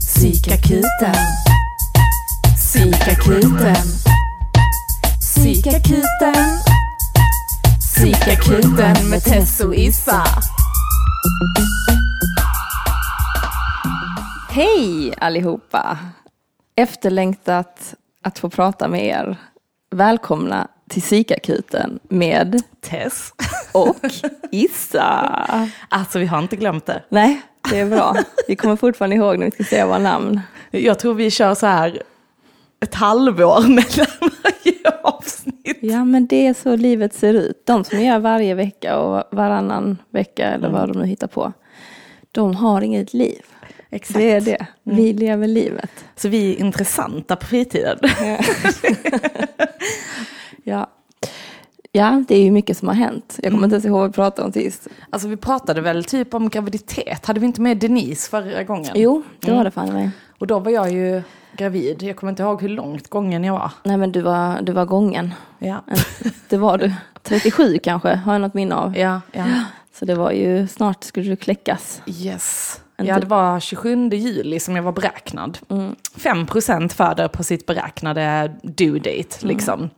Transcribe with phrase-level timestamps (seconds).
[0.00, 1.14] Psykakuten.
[2.56, 3.76] Psykakuten.
[5.20, 6.58] Psykakuten.
[7.80, 10.24] Psykakuten med Tess och Issa.
[14.50, 15.98] Hej allihopa!
[16.76, 19.36] Efterlängtat att få prata med er.
[19.90, 23.32] Välkomna till Psykakuten med Tess.
[23.72, 23.96] och
[24.52, 25.04] Issa.
[25.88, 27.02] Alltså vi har inte glömt det.
[27.08, 27.40] Nej,
[27.70, 28.16] det är bra.
[28.48, 30.40] Vi kommer fortfarande ihåg när vi ska säga våra namn.
[30.70, 32.02] Jag tror vi kör så här
[32.80, 35.78] ett halvår mellan varje avsnitt.
[35.80, 37.62] Ja, men det är så livet ser ut.
[37.66, 41.52] De som gör varje vecka och varannan vecka eller vad de nu hittar på.
[42.32, 43.42] De har inget liv.
[43.90, 44.18] Exakt.
[44.18, 44.66] Det är det.
[44.82, 45.90] Vi lever livet.
[46.16, 47.98] Så vi är intressanta på fritiden.
[48.02, 48.38] Ja.
[50.64, 50.90] ja,
[52.28, 53.38] det är ju mycket som har hänt.
[53.42, 54.88] Jag kommer inte ens ihåg vad vi pratade om sist.
[55.10, 57.26] Alltså vi pratade väl typ om graviditet.
[57.26, 58.90] Hade vi inte med Denise förra gången?
[58.94, 60.10] Jo, det var det fan mig.
[60.38, 61.22] Och då var jag ju
[61.56, 62.02] gravid.
[62.02, 63.70] Jag kommer inte ihåg hur långt gången jag var.
[63.82, 65.34] Nej men du var, du var gången.
[65.58, 65.84] Ja,
[66.48, 66.92] Det var du.
[67.22, 68.98] 37 kanske, har jag något minne av.
[68.98, 69.44] ja, ja.
[69.98, 72.02] Så det var ju, snart skulle du kläckas.
[72.06, 72.80] Yes.
[73.00, 75.58] Inte- Ja, det var 27 juli som jag var beräknad.
[76.16, 79.90] 5% föder på sitt beräknade due date liksom.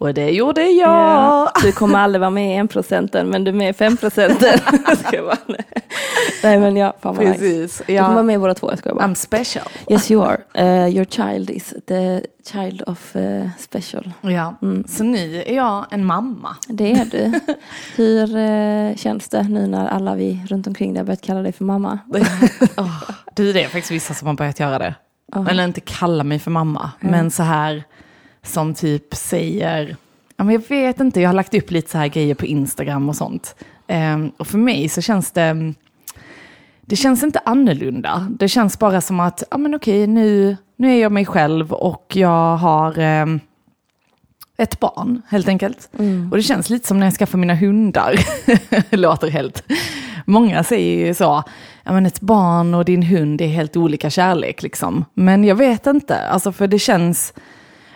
[0.00, 0.90] Och det gjorde jag.
[0.90, 3.96] Ja, du kommer aldrig vara med i en procenten men du är med i fem
[3.96, 4.58] procenten.
[4.96, 5.64] Ska jag bara, nej.
[6.42, 7.38] nej men ja, fan vad nice.
[7.38, 7.82] Precis.
[7.86, 9.06] Du kommer vara med båda två, jag ska bara.
[9.06, 9.64] I'm special.
[9.88, 10.38] Yes you are.
[10.58, 12.20] Uh, your child is the
[12.52, 14.12] child of uh, special.
[14.20, 14.54] Ja.
[14.88, 16.56] Så nu är jag en mamma.
[16.68, 17.40] Det är du.
[17.96, 21.52] Hur eh, känns det nu när alla vi runt omkring dig har börjat kalla dig
[21.52, 21.98] för mamma?
[22.76, 24.94] oh, du, det är faktiskt vissa som har börjat göra det.
[25.50, 27.84] Eller inte kalla mig för mamma, men så här
[28.42, 29.96] som typ säger,
[30.36, 33.08] ja, men jag vet inte, jag har lagt upp lite så här grejer på Instagram
[33.08, 33.54] och sånt.
[33.86, 35.74] Ehm, och för mig så känns det,
[36.80, 38.26] det känns inte annorlunda.
[38.30, 42.12] Det känns bara som att, ja men okej, nu, nu är jag mig själv och
[42.16, 43.40] jag har ehm,
[44.56, 45.88] ett barn helt enkelt.
[46.30, 48.14] Och det känns lite som när jag skaffar mina hundar.
[48.96, 49.62] Låter helt...
[50.24, 51.42] Många säger ju så,
[51.84, 55.04] ja men ett barn och din hund är helt olika kärlek liksom.
[55.14, 57.34] Men jag vet inte, alltså för det känns...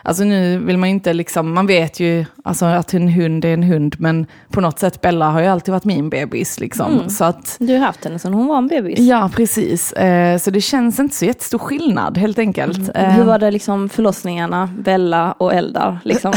[0.06, 3.54] Alltså nu vill man ju inte liksom, man vet ju alltså att en hund är
[3.54, 7.10] en hund, men på något sätt Bella har ju alltid varit min bebis liksom.
[7.10, 8.98] Så att, Du har haft henne sedan hon var en bebis.
[8.98, 9.93] ja precis.
[9.93, 12.91] Eh, så det känns inte så jättestor skillnad helt enkelt.
[12.94, 15.98] Eh, Hur var det liksom förlossningarna, Bella och Eldar?
[16.04, 16.32] Liksom?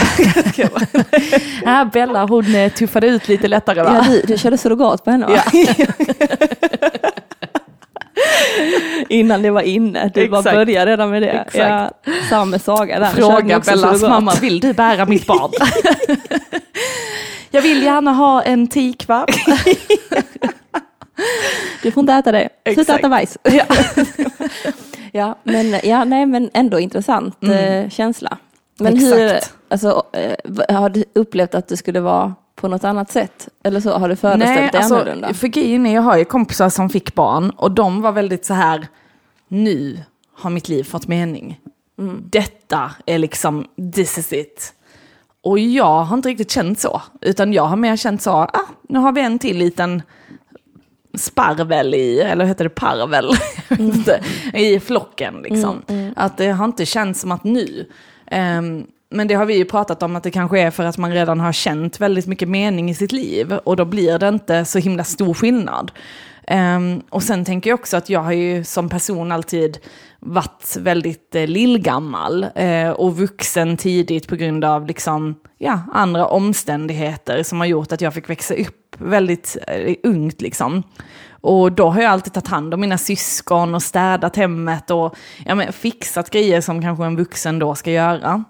[1.66, 4.01] ja, Bella hon eh, tuffade ut lite lättare va?
[4.06, 5.41] ja, du, du körde surrogat på henne va?
[9.09, 10.56] Innan det var inne, du bara Exakt.
[10.56, 11.30] började redan med det.
[11.30, 11.56] Exakt.
[12.06, 13.08] Ja, samma Saga där.
[13.08, 15.52] Fråga Bellas mamma, vill du bära mitt barn?
[17.52, 19.25] jag vill gärna ha en tikva.
[21.84, 22.50] Du får inte äta det.
[22.74, 23.38] Sluta äta bajs.
[23.44, 23.63] Ja.
[25.12, 28.38] Ja, men, ja, nej, men ändå intressant eh, känsla.
[28.80, 29.28] Men hur, Mm.
[29.36, 29.53] Exakt.
[29.69, 33.50] alltså, eh, har du upplevt att det skulle vara på något annat sätt?
[33.63, 35.34] Eller så har du föreställt dig annorlunda?
[35.34, 38.53] för grejen är, jag har ju kompisar som fick barn och de var väldigt så
[38.53, 38.88] här,
[39.47, 40.00] nu
[40.34, 41.59] har mitt liv fått mening.
[42.00, 42.23] Mm.
[42.29, 44.73] Detta är liksom, this is it.
[45.41, 49.00] Och jag har inte riktigt känt så, utan jag har mer känt så, ah, nu
[49.00, 50.01] har vi en till liten
[51.18, 53.29] sparvel i, eller heter det parvel,
[53.79, 55.41] inte, i flocken.
[55.41, 55.81] Liksom.
[56.16, 57.89] Att det har inte känts som att nu.
[58.25, 61.13] Ehm, men det har vi ju pratat om att det kanske är för att man
[61.13, 64.79] redan har känt väldigt mycket mening i sitt liv och då blir det inte så
[64.79, 65.91] himla stor skillnad.
[66.51, 69.78] Um, och sen tänker jag också att jag har ju som person alltid
[70.19, 77.44] varit väldigt eh, lillgammal eh, och vuxen tidigt på grund av liksom, ja, andra omständigheter
[77.44, 80.41] som har gjort att jag fick växa upp väldigt eh, ungt.
[80.41, 80.84] Liksom.
[81.41, 85.16] Och då har jag alltid tagit hand om mina syskon och städat hemmet och
[85.46, 88.44] ja, men, fixat grejer som kanske en vuxen då ska göra.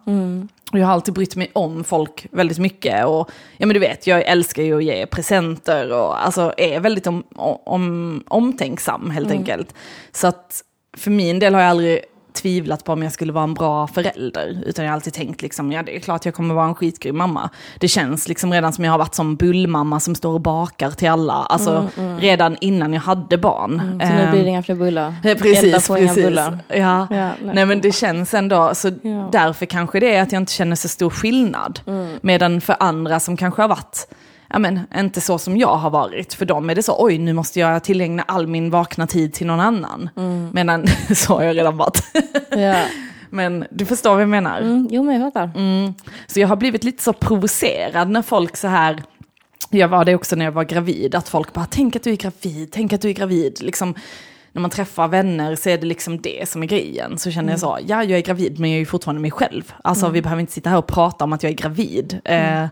[0.72, 3.06] Och jag har alltid brytt mig om folk väldigt mycket.
[3.06, 7.07] Och ja, men du vet, jag älskar ju att ge presenter och alltså, är väldigt
[7.07, 7.24] om,
[7.66, 9.74] om, omtänksam helt enkelt.
[10.12, 10.63] Så att
[10.98, 12.00] för min del har jag aldrig
[12.42, 14.63] tvivlat på om jag skulle vara en bra förälder.
[14.66, 17.18] Utan jag har alltid tänkt liksom, ja det är klart jag kommer vara en skitgrym
[17.18, 17.50] mamma.
[17.80, 21.10] Det känns liksom redan som jag har varit som bullmamma som står och bakar till
[21.10, 21.34] alla.
[21.34, 21.88] Alltså
[22.19, 23.80] redan innan jag hade barn.
[23.80, 25.16] Mm, Så nu blir det inga fler bullar?
[25.24, 26.16] Elda Precis, precis.
[26.25, 26.57] bullar.
[26.68, 26.75] Ja.
[26.78, 27.31] Ja, nej.
[27.54, 27.66] nej.
[27.66, 29.30] men det känns ändå, så Ja.
[29.31, 31.80] därför kanske det är att jag inte känner så stor skillnad.
[31.88, 32.19] Mm.
[32.22, 34.07] Medan för andra som kanske har varit,
[34.49, 37.33] ja men inte så som jag har varit, för dem är det så, oj nu
[37.33, 40.09] måste jag tillägna all min vakna tid till någon annan.
[40.17, 40.49] Mm.
[40.53, 40.85] Medan
[41.15, 42.03] så har jag redan varit.
[42.49, 42.83] Ja.
[43.29, 44.61] men du förstår vad jag menar.
[44.61, 45.51] Mm, jo, men jag fattar.
[45.55, 45.94] Mm.
[46.27, 49.03] Så jag har blivit lite så provocerad när folk så här,
[49.69, 52.15] jag var det också när jag var gravid, att folk bara, tänk att du är
[52.15, 53.61] gravid, tänk att du är gravid.
[53.61, 53.95] Liksom,
[54.51, 57.17] när man träffar vänner så är det liksom det som är grejen.
[57.17, 59.73] Så känner jag så, ja jag är gravid men jag är ju fortfarande mig själv.
[59.83, 62.19] Alltså vi behöver inte sitta här och prata om att jag är gravid.
[62.23, 62.69] Eh, eh,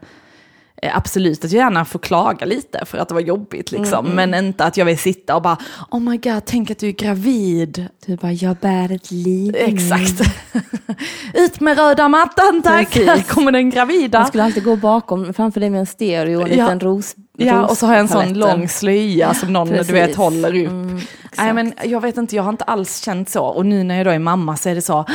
[0.93, 4.05] Absolut att jag gärna får klaga lite för att det var jobbigt liksom.
[4.05, 5.57] Men inte att jag vill sitta och bara,
[5.91, 7.87] oh my god, tänk att du är gravid.
[8.05, 9.55] Du bara, jag bär ett liv.
[9.57, 10.21] Exakt.
[11.33, 13.07] Ut med röda mattan tack, Precis.
[13.07, 14.19] här kommer den gravida.
[14.19, 16.63] Man skulle alltid gå bakom, framför dig med en stereo och en Ja.
[16.65, 17.15] liten ros.
[17.37, 20.71] Ja, och så har jag en sån lång slöja som någon du vet håller upp.
[20.71, 20.99] Mm,
[21.37, 23.45] Nej men jag vet inte, jag har inte alls känt så.
[23.45, 25.05] Och nu när jag då är mamma så är det så,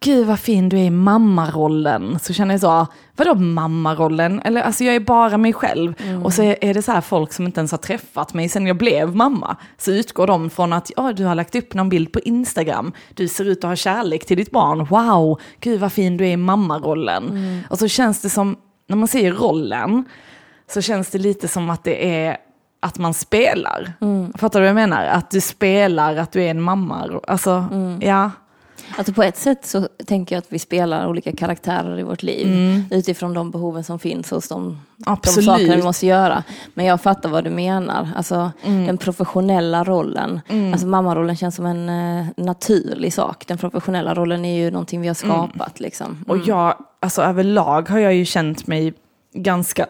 [0.00, 2.18] gud vad fin du är i mammarollen.
[2.22, 2.86] Så känner jag så,
[3.16, 4.40] vadå mammarollen?
[4.44, 5.94] Eller alltså jag är bara mig själv.
[5.98, 6.22] Mm.
[6.22, 8.76] Och så är det så här folk som inte ens har träffat mig sen jag
[8.76, 9.56] blev mamma.
[9.78, 12.92] Så utgår de från att, ja du har lagt upp någon bild på Instagram.
[13.14, 14.84] Du ser ut att ha kärlek till ditt barn.
[14.84, 17.30] Wow, gud vad fin du är i mammarollen.
[17.30, 17.60] Mm.
[17.70, 18.56] Och så känns det som,
[18.88, 20.04] när man säger rollen,
[20.72, 22.36] så känns det lite som att det är
[22.80, 23.92] att man spelar.
[24.00, 24.32] Mm.
[24.32, 25.04] Fattar du vad jag menar?
[25.06, 27.20] Att du spelar, att du är en mamma.
[27.28, 27.98] Alltså, Mm.
[28.02, 28.30] ja.
[28.98, 32.46] Alltså på ett sätt så tänker jag att vi spelar olika karaktärer i vårt liv.
[32.90, 35.44] Utifrån de behoven som finns hos de, de Absolut.
[35.46, 36.42] sakerna vi måste göra.
[36.74, 38.08] Men jag fattar vad du menar.
[38.16, 40.40] Alltså den professionella rollen.
[40.72, 43.44] Alltså mammarollen känns som en eh, naturlig sak.
[43.46, 46.24] Den professionella rollen är ju någonting vi har skapat liksom.
[46.28, 48.94] Och jag, alltså överlag har jag ju känt mig
[49.34, 49.86] ganska,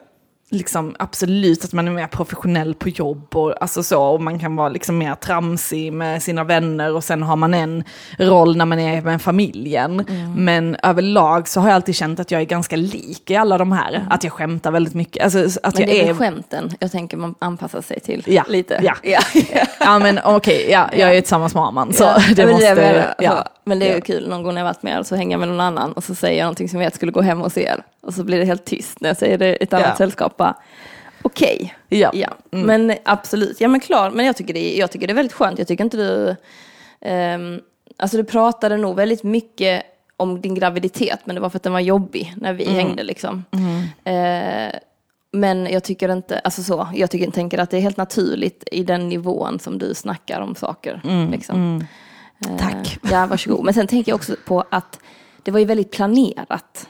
[0.52, 4.56] liksom absolut att man är mer professionell på jobb och alltså så, och man kan
[4.56, 7.84] vara liksom mer tramsig med sina vänner och sen har man en
[8.18, 10.04] roll när man är med familjen.
[10.36, 13.72] Men överlag så har jag alltid känt att jag är ganska lik i alla de
[13.72, 15.24] här, att jag skämtar väldigt mycket.
[15.24, 18.22] Alltså att Men jag det är är väl skämten jag tänker man anpassar sig till
[18.26, 18.80] Ja, lite.
[18.82, 18.94] ja.
[19.02, 19.20] ja.
[19.80, 22.04] Ja men okej, ja, jag är ju tillsammans med Arman så
[22.36, 22.64] det måste...
[22.66, 23.44] jag menar, ja.
[23.64, 25.38] Men det är ju kul, någon gång när jag varit med och så hänger jag
[25.40, 27.58] med någon annan och så säger jag någonting som jag vet skulle gå hem hos
[27.58, 27.82] er.
[28.00, 30.36] Och så blir det helt tyst när jag säger det i ett annat sällskap.
[30.36, 30.54] bara,
[31.22, 32.10] Okej, Ja.
[32.14, 32.28] ja.
[32.52, 32.66] Mm.
[32.86, 35.58] Men absolut, ja men klar, men jag tycker det jag tycker det är väldigt skönt.
[35.58, 36.36] Jag tycker inte du,
[37.00, 37.60] ehm,
[37.96, 39.82] alltså du pratade nog väldigt mycket
[40.16, 43.44] om din graviditet, men det var för att den var jobbig när vi hängde liksom.
[44.04, 44.72] Eh,
[45.34, 48.84] men jag tycker inte, alltså så, jag tycker, tänker att det är helt naturligt i
[48.84, 51.00] den nivån som du snackar om saker.
[51.30, 51.84] liksom.
[52.48, 52.98] Eh, Tack.
[53.02, 53.64] Ja, varsågod.
[53.64, 55.00] Men sen tänker jag också på att
[55.42, 56.88] det var ju väldigt planerat.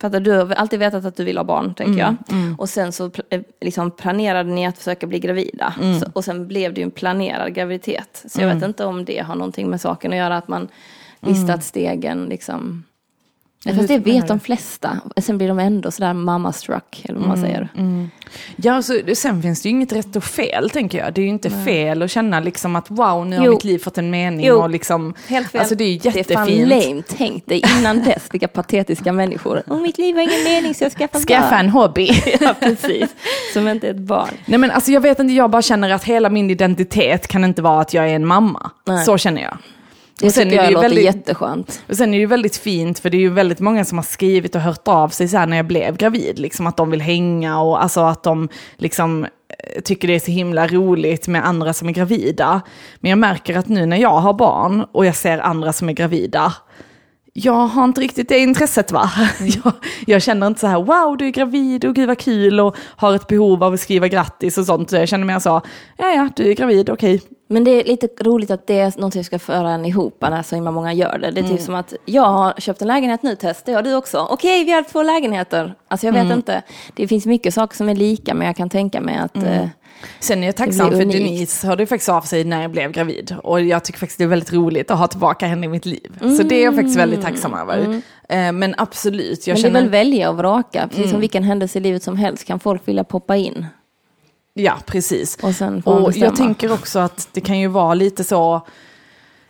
[0.00, 0.30] Fattar du?
[0.30, 2.16] Du har alltid vetat att du vill ha barn, tänker jag.
[2.58, 5.74] Och sen så eh, liksom planerade ni att försöka bli gravida.
[6.00, 8.24] Så, och sen blev det ju en planerad graviditet.
[8.28, 10.68] Så jag vet inte om det har någonting med saken att göra, att man
[11.20, 12.84] visste att stegen liksom...
[13.64, 14.98] Fast det vet de flesta.
[15.16, 17.68] Sen blir de ändå sådär mamma struck, eller vad man säger.
[18.56, 21.12] Ja, så, sen finns det ju inget rätt och fel tänker jag.
[21.14, 23.52] Det är ju inte fel att känna liksom att wow, nu har Jo.
[23.52, 24.56] mitt liv fått en mening Jo.
[24.62, 25.14] och liksom...
[25.28, 25.58] Helt fel.
[25.60, 26.86] Alltså det är ju Det är fan jättefint.
[26.86, 27.02] lame.
[27.16, 29.62] Tänk dig innan dess, vilka patetiska människor.
[29.66, 31.60] Om mitt liv har ingen mening så jag skaffar Skaffa barn.
[31.60, 32.08] en hobby.
[32.40, 33.10] Ja, precis.
[33.52, 34.28] Som inte är ett barn.
[34.46, 37.62] Nej men alltså jag vet inte, jag bara känner att hela min identitet kan inte
[37.62, 38.70] vara att jag är en mamma.
[38.86, 39.04] Nej.
[39.04, 39.56] Så känner jag.
[40.20, 41.82] Det Och sen tycker är det jag ju låter väldigt- jätteskönt.
[41.88, 44.02] Och sen är det ju väldigt fint, för det är ju väldigt många som har
[44.02, 47.00] skrivit och hört av sig så här när jag blev gravid, liksom att de vill
[47.00, 51.72] hänga och alltså att de liksom eh, tycker det är så himla roligt med andra
[51.72, 52.60] som är gravida.
[53.00, 55.92] Men jag märker att nu när jag har barn och jag ser andra som är
[55.92, 56.52] gravida,
[57.36, 59.10] jag har inte riktigt det intresset va?
[59.40, 59.72] Jag,
[60.06, 63.14] jag känner inte så här, wow du är gravid och gud vad kul och har
[63.14, 64.90] ett behov av att skriva grattis och sånt.
[64.90, 65.60] Så jag känner mer så,
[65.96, 67.20] ja ja du är gravid, okej.
[67.46, 70.42] Men det är lite roligt att det är någonting som ska föra en ihop när
[70.42, 71.30] så himla många gör det.
[71.30, 73.94] Det är typ som att jag har köpt en lägenhet nu, Tess, det har du
[73.94, 74.26] också.
[74.30, 75.74] Okej, vi har två lägenheter.
[75.88, 76.62] Alltså jag vet inte,
[76.94, 79.66] det finns mycket saker som är lika, men jag kan tänka mig att eh,
[80.20, 80.98] Sen är jag tacksam för.
[81.04, 83.36] Denise hörde faktiskt av sig när jag blev gravid.
[83.42, 86.18] Och jag tycker faktiskt det är väldigt roligt att ha tillbaka henne i mitt liv.
[86.36, 88.02] Så det är jag faktiskt väldigt tacksam över.
[88.28, 90.88] Eh, Men absolut, jag men det är väl välja och vraka.
[90.88, 93.66] Precis som vilken händelse i livet som helst kan folk vilja poppa in.
[94.54, 95.36] Ja, precis.
[95.42, 98.66] Och sen får Och jag tänker också att det kan ju vara lite så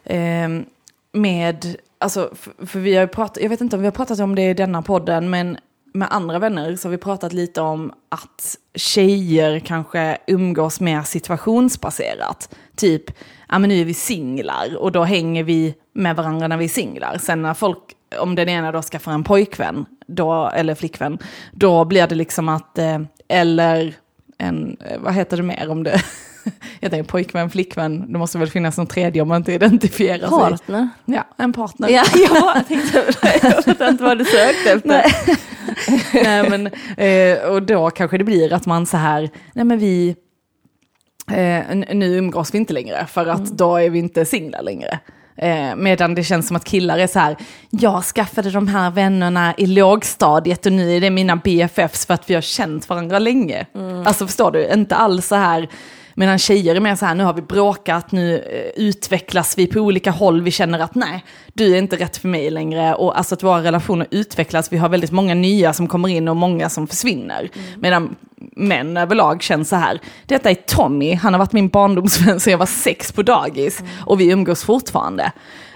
[0.05, 0.49] eh,
[1.13, 4.35] med, alltså, för, för vi har pratat, jag vet inte om vi har pratat om
[4.35, 5.59] det i denna podden, men
[5.95, 12.55] med andra vänner så har vi pratat lite om att tjejer kanske umgås mer situationsbaserat.
[12.77, 13.11] Typ,
[13.49, 16.69] ja men nu är vi singlar och då hänger vi med varandra när vi är
[16.69, 17.19] singlar.
[17.19, 17.79] Sen när folk,
[18.19, 21.19] om den ena då skaffar en pojkvän, då, eller flickvän,
[21.53, 23.95] då blir det liksom att, eh, eller
[24.45, 26.03] en, eh, vad heter det mer om det?
[26.81, 30.29] Jag tänker pojkvän, flickvän, det måste väl finnas någon tredje om man inte identifierar sig.
[30.29, 30.89] Partner.
[31.05, 31.89] Ja, en partner.
[31.89, 33.05] Ja, ja, jag tänkte
[33.43, 34.89] jag vet inte vad du sökte efter.
[34.89, 35.05] Nej.
[36.25, 40.17] nej men, eh, och då kanske det blir att man så här, nej men vi,
[41.31, 44.99] eh, nu umgås vi inte längre för att då är vi inte singlar längre.
[45.37, 47.37] Eh, medan det känns som att killar är så här,
[47.71, 52.31] jag skaffade de här vännerna i lågstadiet och nu är det mina BFFs för att
[52.31, 53.67] vi har känt varandra länge.
[54.07, 55.69] Alltså förstår du, inte alls så här
[56.14, 59.80] Medan tjejer är mer så här, nu har vi bråkat, nu eh, utvecklas vi på
[59.80, 62.94] olika håll, vi känner att nej, du är inte rätt för mig längre.
[62.94, 66.37] Och alltså att våra relationer utvecklas, vi har väldigt många nya som kommer in och
[66.37, 67.50] många som försvinner.
[67.54, 67.80] Mm.
[67.80, 68.16] Medan
[68.56, 72.59] män överlag känns så här, detta är Tommy, han har varit min barndomsvän sedan jag
[72.59, 73.92] var sex på dagis Mm.
[74.06, 75.33] och vi umgås fortfarande.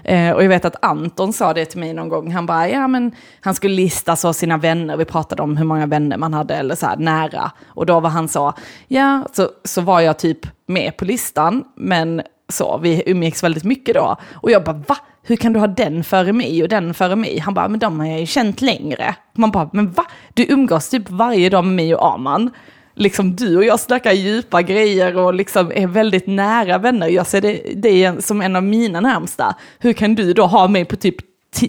[0.08, 2.88] Eh, och jag vet att Anton sa det till mig någon gång, han bara, ja
[2.88, 6.54] men han skulle lista så sina vänner, vi pratade om hur många vänner man hade
[6.54, 7.50] eller så här nära.
[7.66, 8.52] Och då var han så,
[8.86, 13.94] ja, så, så var jag typ med på listan, men så, vi umgicks väldigt mycket
[13.94, 14.16] då.
[14.34, 14.96] Och jag bara, va?
[15.22, 17.38] Hur kan du ha den före mig och den före mig?
[17.38, 19.14] Han bara, men de har jag ju känt längre.
[19.32, 20.04] Man bara, men va?
[20.34, 22.50] Du umgås typ varje dag med mig och Aman.
[22.98, 27.08] Liksom du och jag snackar djupa grejer och liksom är väldigt nära vänner.
[27.08, 29.54] Jag ser det, det är som en av mina närmsta.
[29.78, 31.16] Hur kan du då ha mig på typ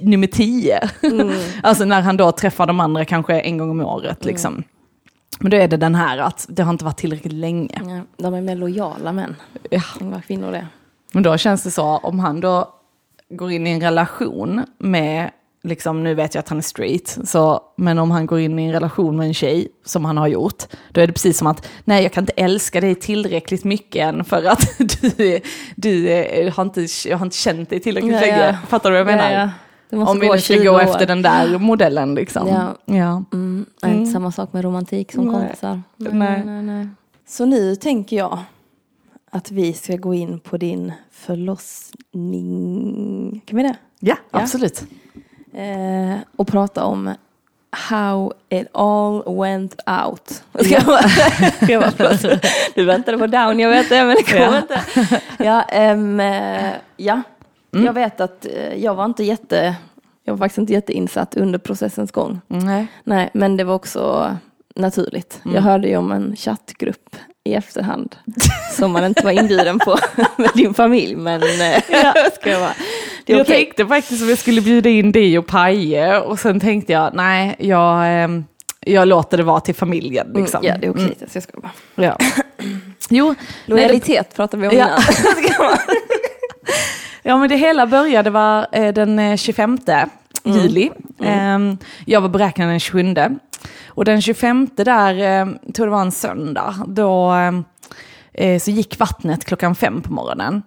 [0.01, 0.79] nummer tio?
[1.63, 4.63] alltså när han då träffar de andra kanske en gång om året liksom.
[5.39, 7.81] Men då är det den här att det har inte varit tillräckligt länge.
[7.86, 9.36] Ja, de är mer lojala män
[9.69, 9.81] Ja.
[10.00, 10.67] vad kvinnor är.
[11.13, 12.74] Men då känns det så, om han då
[13.29, 15.31] går in i en relation med,
[15.63, 18.66] liksom, nu vet jag att han är straight, så, men om han går in i
[18.66, 21.68] en relation med en tjej, som han har gjort, då är det precis som att,
[21.84, 24.78] nej jag kan inte älska dig tillräckligt mycket än för att
[25.18, 25.39] du,
[25.75, 26.06] du
[26.56, 28.48] har, inte, jag har inte känt dig tillräckligt Ja, länge.
[28.48, 28.56] ja.
[28.68, 29.32] Fattar du vad jag menar?
[29.32, 29.50] Ja,
[29.89, 30.10] ja.
[30.12, 30.82] Om vi nu ska 20 gå år.
[30.82, 32.48] efter den där modellen liksom.
[32.48, 32.75] Ja.
[32.86, 33.24] ja.
[33.34, 35.34] Mm, nej, inte samma sak med romantik som Nej.
[35.34, 35.82] kompisar.
[35.98, 36.13] Nej,
[36.46, 36.63] Nej.
[36.63, 36.88] nej.
[37.28, 38.39] Så nu tänker jag
[39.32, 40.92] att vi ska gå in på din
[42.10, 43.42] förlossning.
[43.46, 43.75] Kan vi det?
[44.00, 44.16] Ja.
[44.32, 44.84] absolut.
[45.60, 47.13] Eh, och prata om
[47.72, 49.75] how it all went
[50.06, 50.44] out.
[50.66, 52.18] Ska jag bara.
[52.75, 54.82] Du väntade på down, jag vet det, men det kommer inte.
[55.38, 57.22] Ja, eh, ja.
[57.74, 57.86] Mm.
[57.86, 59.75] jag vet att eh, jag var inte jätte,
[60.24, 62.42] jag var faktiskt inte jätteinsatt under processens gång.
[62.48, 62.88] Nej.
[63.04, 64.32] Nej, men det var också
[64.75, 65.42] naturligt.
[65.44, 65.56] Mm.
[65.56, 68.15] Jag hörde ju om en chattgrupp i efterhand
[68.77, 69.98] som man inte var inbjuden på
[70.38, 71.84] med din familj, men eh,
[72.41, 72.74] ska jag vara.
[73.25, 73.55] Det är jag okej.
[73.55, 77.55] tänkte faktiskt att jag skulle bjuda in dig och Paje och sen tänkte jag, nej,
[77.60, 78.46] jag, ehm,
[78.79, 80.27] jag låter det vara till familjen.
[80.27, 80.60] Mm, Liksom.
[80.63, 81.15] Ja, det är okej.
[81.19, 81.72] Så jag ska bara.
[81.96, 82.17] Ja.
[83.12, 84.86] Jo, det, Lojalitet pratade vi om Ja.
[84.86, 85.77] innan.
[87.24, 89.77] ja, men det hela började var eh, den eh, 25
[90.43, 90.91] juli.
[91.24, 93.15] Ehm, jag var beräknad den 27.
[93.88, 97.34] Och den 25 där, eh, tror det var en söndag, då
[98.34, 100.62] eh, så gick vattnet klockan fem på morgonen.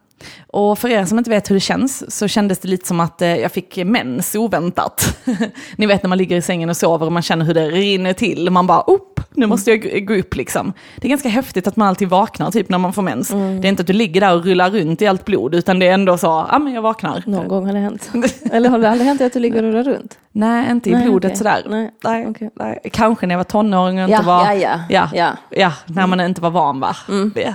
[0.47, 3.23] Och för er som inte vet hur det känns så kändes det lite som att
[3.23, 5.19] eh, jag fick mens oväntat.
[5.77, 8.13] Ni vet när man ligger i sängen och sover och man känner hur det rinner
[8.13, 8.51] till.
[8.51, 10.73] Man bara, upp, nu måste jag gå upp liksom.
[10.97, 13.29] Det är ganska häftigt att man alltid vaknar typ när man får mens.
[13.29, 15.89] Det är inte att du ligger där och rullar runt i allt blod, utan det
[15.89, 17.23] är ändå så, ja ah, men jag vaknar.
[17.27, 18.11] Någon gång har det hänt.
[18.53, 20.19] Eller har det aldrig hänt att du ligger och rullar runt?
[20.33, 21.37] Nej, inte i Nej, blodet okej.
[21.39, 21.67] sådär.
[21.69, 22.51] Nej, Nej, okej.
[22.55, 22.81] nej.
[22.93, 24.45] Kanske när jag var tonåring och Ja, inte var...
[24.45, 25.09] ja, ja, ja.
[25.13, 25.27] ja.
[25.27, 25.37] Mm.
[25.51, 26.97] Ja, när man inte var van va?
[27.35, 27.55] Det.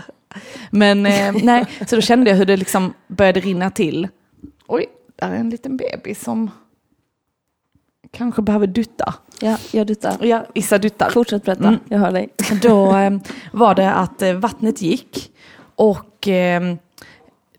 [0.71, 4.07] Men eh, nej, så då kände jag hur det liksom började rinna till.
[4.67, 6.51] Oj, där är en liten bebis som
[8.11, 9.13] kanske behöver dutta.
[9.41, 10.25] Ja, jag duttar.
[10.25, 11.09] Ja, vissa duttar.
[11.09, 11.79] Fortsätt berätta, Mm.
[11.89, 12.29] jag hör dig.
[12.61, 13.11] Då eh,
[13.53, 15.31] var det att eh, vattnet gick
[15.75, 16.75] och eh,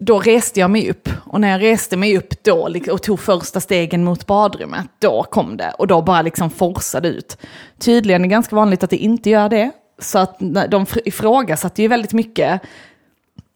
[0.00, 1.08] då reste jag mig upp.
[1.26, 5.56] Och när jag reste mig upp då och tog första stegen mot badrummet, då kom
[5.56, 5.70] det.
[5.78, 7.38] Och då bara liksom forsade ut.
[7.78, 9.70] Tydligen är det ganska vanligt att det inte gör det.
[9.98, 10.36] Så att
[10.68, 12.60] de ifrågasatte ju väldigt mycket.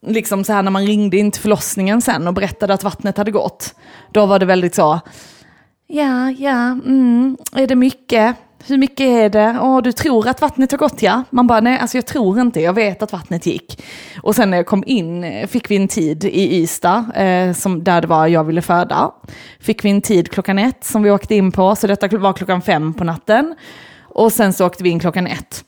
[0.07, 3.31] Liksom så här när man ringde in till förlossningen sen och berättade att vattnet hade
[3.31, 3.75] gått.
[4.11, 5.01] Då var det väldigt så,
[5.95, 8.37] Ja, ja, mm, är det mycket?
[8.67, 9.59] Hur mycket är det?
[9.63, 11.25] Åh, du tror att vattnet har gått ja?
[11.31, 13.85] Man bara, nej, alltså jag tror inte, jag vet att vattnet gick.
[14.23, 17.85] Och sen när jag kom in eh, fick vi en tid i Ystad, eh, som,
[17.85, 19.11] där det var jag ville föda.
[19.61, 22.63] Fick vi en tid klockan ett som vi åkte in på, så detta var klockan
[22.63, 23.55] fem på natten.
[24.03, 25.65] Och sen så åkte vi in klockan ett.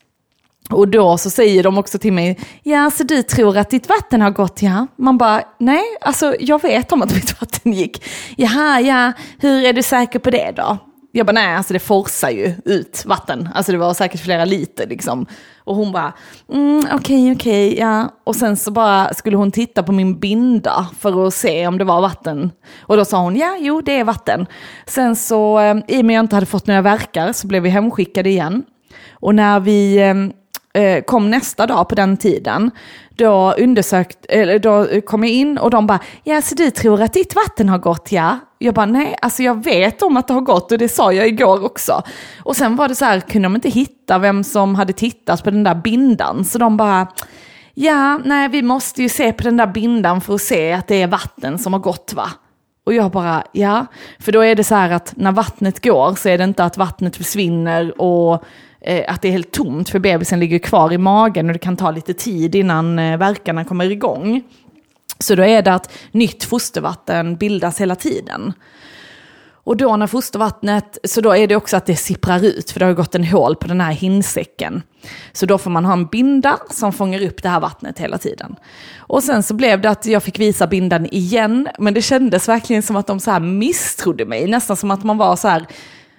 [0.70, 4.20] Och då så säger de också till mig, ja så du tror att ditt vatten
[4.20, 4.86] har gått ja?
[4.96, 8.04] Man bara, nej, alltså jag vet om att mitt vatten gick.
[8.36, 10.78] Jaha, ja, hur är du säker på det då?
[11.16, 13.48] Jag bara, nej, alltså det forsar ju ut vatten.
[13.54, 15.26] Alltså det var säkert flera liter liksom.
[15.64, 16.12] Och hon bara,
[16.52, 18.08] mm, okej, okej, ja.
[18.24, 21.84] Och sen så bara skulle hon titta på min binda för att se om det
[21.84, 22.50] var vatten.
[22.80, 24.46] Och då sa hon, ja, jo, det är vatten.
[24.86, 27.62] Sen så, eh, i och med att jag inte hade fått några verkar så blev
[27.62, 28.64] vi hemskickade igen.
[29.12, 30.14] Och när vi eh,
[30.74, 32.70] eh, kom nästa dag på den tiden,
[33.16, 37.12] då, undersökt, eller då kom jag in och de bara, ja så du tror att
[37.12, 38.38] ditt vatten har gått ja?
[38.58, 41.28] Jag bara, nej, alltså jag vet om att det har gått och det sa jag
[41.28, 42.02] igår också.
[42.42, 45.50] Och sen var det så här, kunde de inte hitta vem som hade tittat på
[45.50, 47.06] den där bindan, så de bara,
[47.74, 51.02] ja, nej vi måste ju se på den där bindan för att se att det
[51.02, 52.30] är vatten som har gått va?
[52.86, 53.86] Och jag bara, ja.
[54.18, 56.76] För då är det så här att när vattnet går så är det inte att
[56.76, 58.44] vattnet försvinner och
[58.84, 61.76] eh, att det är helt tomt för bebisen ligger kvar i magen och det kan
[61.76, 64.42] ta lite tid innan eh, verkarna kommer igång.
[65.18, 68.52] Så då är det att nytt fostervatten bildas hela tiden.
[69.64, 72.86] Och då när fostervattnet, så då är det också att det sipprar ut, för det
[72.86, 74.82] har gått en hål på den här hinsäcken.
[75.32, 78.56] Så då får man ha en binda som fångar upp det här vattnet hela tiden.
[78.98, 82.82] Och sen så blev det att jag fick visa bindan igen, men det kändes verkligen
[82.82, 85.66] som att de så här misstrodde mig, nästan som att man var så här,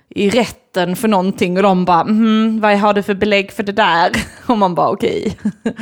[0.09, 3.71] i rätten för någonting och de bara, mm, vad har du för belägg för det
[3.71, 4.11] där?
[4.45, 5.37] Och man bara, okej.
[5.43, 5.73] Okay.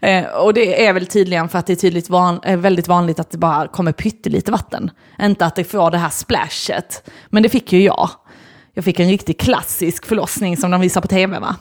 [0.10, 3.20] eh, och det är väl tydligen för att det är tydligt van, är väldigt vanligt
[3.20, 4.90] att det bara kommer pyttelite vatten.
[5.22, 7.10] Inte att det får det här splashet.
[7.28, 8.10] Men det fick ju jag.
[8.74, 11.56] Jag fick en riktigt klassisk förlossning som de visar på tv va?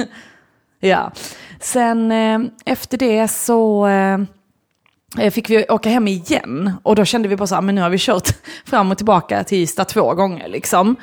[0.80, 1.12] ja.
[1.60, 6.72] Sen eh, efter det så eh, fick vi åka hem igen.
[6.82, 8.28] Och då kände vi bara så här, ah, men nu har vi kört
[8.64, 10.96] fram och tillbaka till Ystad två gånger liksom.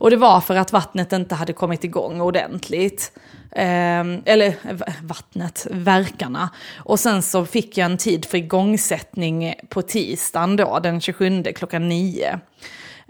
[0.00, 3.12] Och det var för att vattnet inte hade kommit igång ordentligt.
[3.52, 4.54] Eh, eller
[5.02, 6.50] vattnet, verkarna.
[6.76, 11.88] Och sen så fick jag en tid för igångsättning på tisdagen då, den 27 klockan
[11.88, 12.40] 9.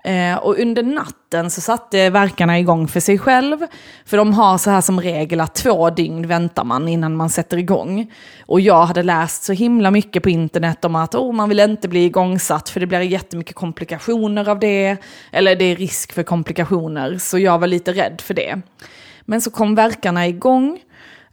[0.04, 3.58] Eh, och under natten så satte verkarna igång för sig själv.
[4.04, 7.56] För de har så här som regel att två dygn väntar man innan man sätter
[7.56, 8.12] igång.
[8.46, 11.88] Och jag hade läst så himla mycket på internet om att oh, man vill inte
[11.88, 14.96] bli igångsatt för det blir jättemycket komplikationer av det.
[15.32, 18.60] Eller det är risk för komplikationer, så jag var lite rädd för det.
[19.20, 20.80] Men så kom verkarna igång.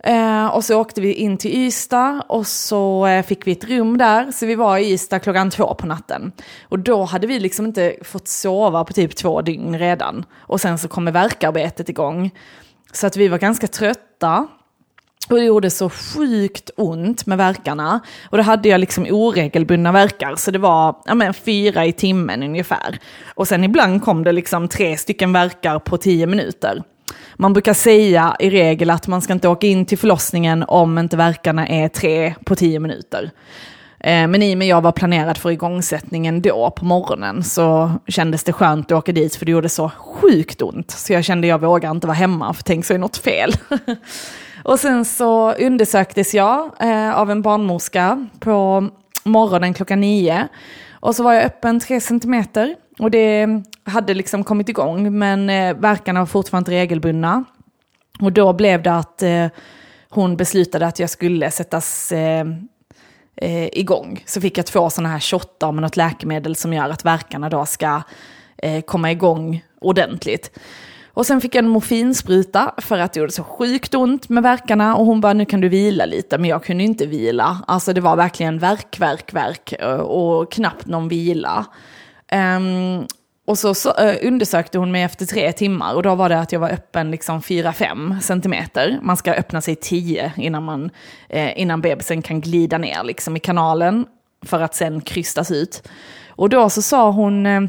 [0.04, 3.98] Eh, och så åkte vi in till Ystad och så eh, fick vi ett rum
[3.98, 4.32] där.
[4.32, 6.32] Så vi var i Ystad klockan två på natten.
[6.70, 10.26] Och då hade vi liksom inte fått sova på typ två dygn redan.
[10.38, 12.32] Och sen så kommer verkarbetet igång.
[12.92, 14.48] Så att vi var ganska trötta.
[15.30, 18.00] Och det gjorde så sjukt ont med verkarna.
[18.30, 22.44] Och då hade jag liksom oregelbundna verkar, så det var ja, men, fyra i timmen
[22.44, 23.00] ungefär.
[23.26, 26.84] Och sen ibland kom det liksom tre stycken verkar på tio minuter.
[27.40, 31.18] Man brukar säga i regel att man ska inte åka in till förlossningen om inte
[31.18, 33.32] verkarna är tre på tio minuter.
[34.00, 37.92] Eh, men i och med att jag var planerad för igångsättningen då på morgonen så
[38.08, 40.92] kändes det skönt att åka dit för det gjorde så sjukt ont.
[40.92, 43.54] Så jag kände att jag vågar inte vara hemma för tänk så är något fel.
[44.64, 48.90] och sen så undersöktes jag eh, av en barnmorska på
[49.24, 50.48] morgonen klockan nio.
[50.92, 53.48] Och så var jag öppen tre centimeter och det
[53.88, 57.44] hade liksom kommit igång, men eh, verkarna var fortfarande inte regelbundna.
[58.22, 59.48] Och då blev det att eh,
[60.10, 62.46] hon beslutade att jag skulle sättas eh,
[63.36, 64.24] eh, igång.
[64.26, 67.66] Så fick jag två sådana här shottar med något läkemedel som gör att verkarna då
[67.66, 68.02] ska
[68.58, 70.60] eh, komma igång ordentligt.
[71.18, 74.96] Och sen fick jag en morfinspruta för att det gjorde så sjukt ont med verkarna
[74.96, 77.64] och hon bara nu kan du vila lite men jag kunde inte vila.
[77.68, 81.66] Alltså det var verkligen verk, verk, verk eh, och knappt någon vila.
[82.32, 83.08] Um,
[83.48, 86.52] och så, så eh, undersökte hon mig efter tre timmar och då var det att
[86.52, 89.00] jag var öppen liksom 4-5 centimeter.
[89.02, 90.90] Man ska öppna sig 10 innan, man,
[91.30, 94.06] eh, innan bebisen kan glida ner liksom i kanalen
[94.46, 95.90] för att sen krystas ut.
[96.30, 97.62] Och då så sa hon, eh,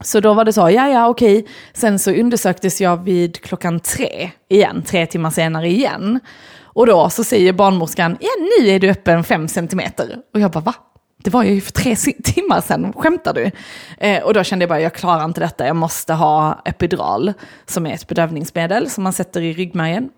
[0.00, 1.46] så då var det så, ja ja okej.
[1.72, 6.20] Sen så undersöktes jag vid klockan tre igen, tre timmar senare igen.
[6.62, 10.16] Och då så säger barnmorskan, ja nu är du öppen 5 centimeter.
[10.34, 10.74] Och jag bara, va?
[11.24, 13.50] Det var ju för tre timmar sedan, skämtar du?
[13.98, 17.32] Eh, och då kände jag bara, jag klarar inte detta, jag måste ha epidural,
[17.66, 20.10] som är ett bedövningsmedel som man sätter i ryggmärgen.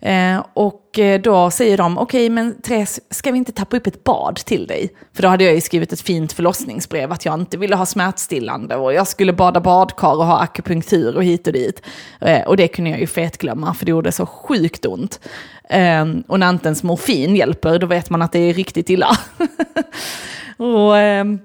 [0.00, 3.86] Eh, och eh, då säger de, okej okay, men Therese, ska vi inte tappa upp
[3.86, 4.88] ett bad till dig?
[5.14, 8.76] För då hade jag ju skrivit ett fint förlossningsbrev att jag inte ville ha smärtstillande
[8.76, 11.82] och jag skulle bada badkar och ha akupunktur och hit och dit.
[12.20, 15.20] Eh, och det kunde jag ju fetglömma för det gjorde så sjukt ont.
[15.68, 19.08] Eh, och när inte ens morfin hjälper, då vet man att det är riktigt illa.
[20.56, 21.38] Och ehm,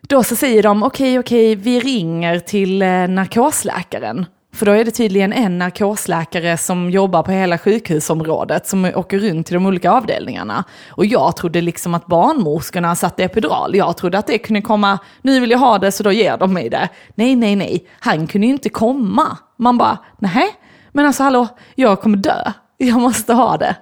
[0.00, 4.26] då så säger de, okej, okay, okej, okay, vi ringer till eh, narkosläkaren.
[4.52, 9.46] För då är det tydligen en narkosläkare som jobbar på hela sjukhusområdet som åker runt
[9.46, 10.64] till de olika avdelningarna.
[10.90, 13.76] Och jag trodde liksom att barnmorskorna satte epidural.
[13.76, 16.52] Jag trodde att det kunde komma, nu vill jag ha det så då ger de
[16.52, 16.88] mig det.
[17.14, 19.36] Nej, nej, nej, han kunde ju inte komma.
[19.56, 20.48] Man bara, nej,
[20.92, 22.52] men alltså hallå, jag kommer dö.
[22.76, 23.76] Jag måste ha det.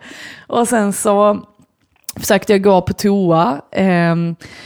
[0.47, 1.47] Och sen så
[2.17, 4.17] försökte jag gå på toa eh,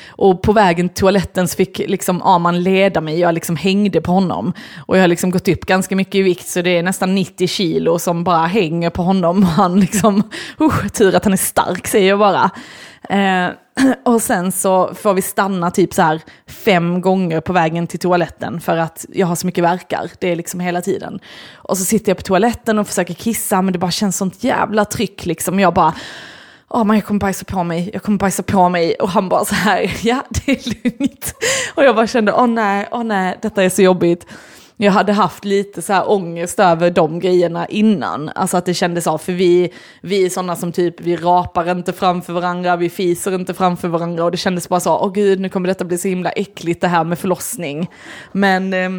[0.08, 4.12] och på vägen till toaletten så fick liksom Aman leda mig, jag liksom hängde på
[4.12, 4.52] honom.
[4.86, 7.46] Och jag har liksom gått upp ganska mycket i vikt så det är nästan 90
[7.46, 9.42] kilo som bara hänger på honom.
[9.56, 10.22] Han liksom,
[10.60, 12.50] uh, tur att han är stark säger jag bara.
[13.08, 13.50] Eh,
[14.04, 18.60] och sen så får vi stanna typ så här fem gånger på vägen till toaletten
[18.60, 20.10] för att jag har så mycket verkar.
[20.18, 21.20] Det är liksom hela tiden.
[21.54, 24.84] Och så sitter jag på toaletten och försöker kissa men det bara känns sånt jävla
[24.84, 25.60] tryck liksom.
[25.60, 25.94] Jag bara
[26.70, 28.94] oh, man, jag kommer bajsa på mig, jag kommer bajsa på mig.
[28.94, 31.34] Och han bara så här, ja det är lugnt.
[31.74, 34.26] Och jag bara kände, åh oh, nej, åh oh, nej, detta är så jobbigt.
[34.76, 38.28] jag hade haft lite så här ångest över de grejerna innan.
[38.28, 41.92] Alltså att det kändes av, för vi, vi är sådana som typ, vi rapar inte
[41.92, 45.48] framför varandra, vi fiser inte framför varandra och det kändes bara så, åh gud nu
[45.48, 47.90] kommer detta bli så himla äckligt det här med förlossning.
[48.32, 48.90] Men eh,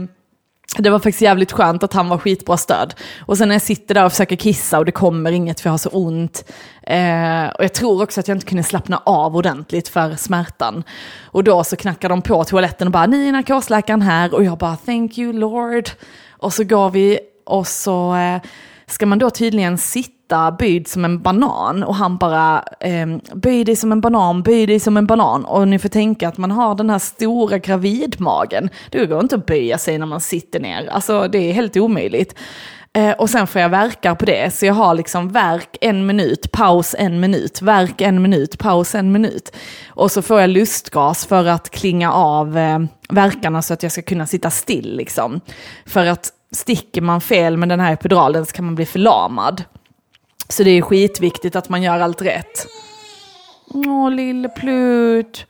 [0.78, 2.94] det var faktiskt jävligt skönt att han var skitbra stöd.
[3.20, 5.74] Och sen när jag sitter där och försöker kissa och det kommer inget för jag
[5.74, 6.52] har så ont.
[6.84, 10.84] Eh, och jag tror också att jag inte kunde slappna av ordentligt för smärtan.
[11.24, 14.34] Och då så knackar de på toaletten och bara, ni är narkosläkaren här.
[14.34, 15.90] Och jag bara, thank you lord.
[16.30, 18.42] Och så går vi och så eh,
[18.88, 20.21] ska man då tydligen sitta
[20.60, 24.80] böjd som en banan och han bara eh, böj dig som en banan, böj dig
[24.80, 25.46] som en banan.
[25.46, 28.70] Och ni får tänka att man har den här stora gravidmagen.
[28.90, 32.36] Det går inte att böja sig när man sitter ner, alltså det är helt omöjligt.
[32.94, 36.52] Eh, och sen får jag verkar på det, så jag har liksom verk en minut,
[36.52, 39.56] paus en minut, verk en minut, paus en minut.
[39.88, 44.02] Och så får jag lustgas för att klinga av eh, verkarna så att jag ska
[44.02, 45.42] kunna sitta still liksom.
[45.86, 49.64] För att sticker man fel med den här epiduralen så kan man bli förlamad.
[50.52, 52.68] Så det är skitviktigt att man gör allt rätt.
[53.68, 55.46] Åh, lille Plut.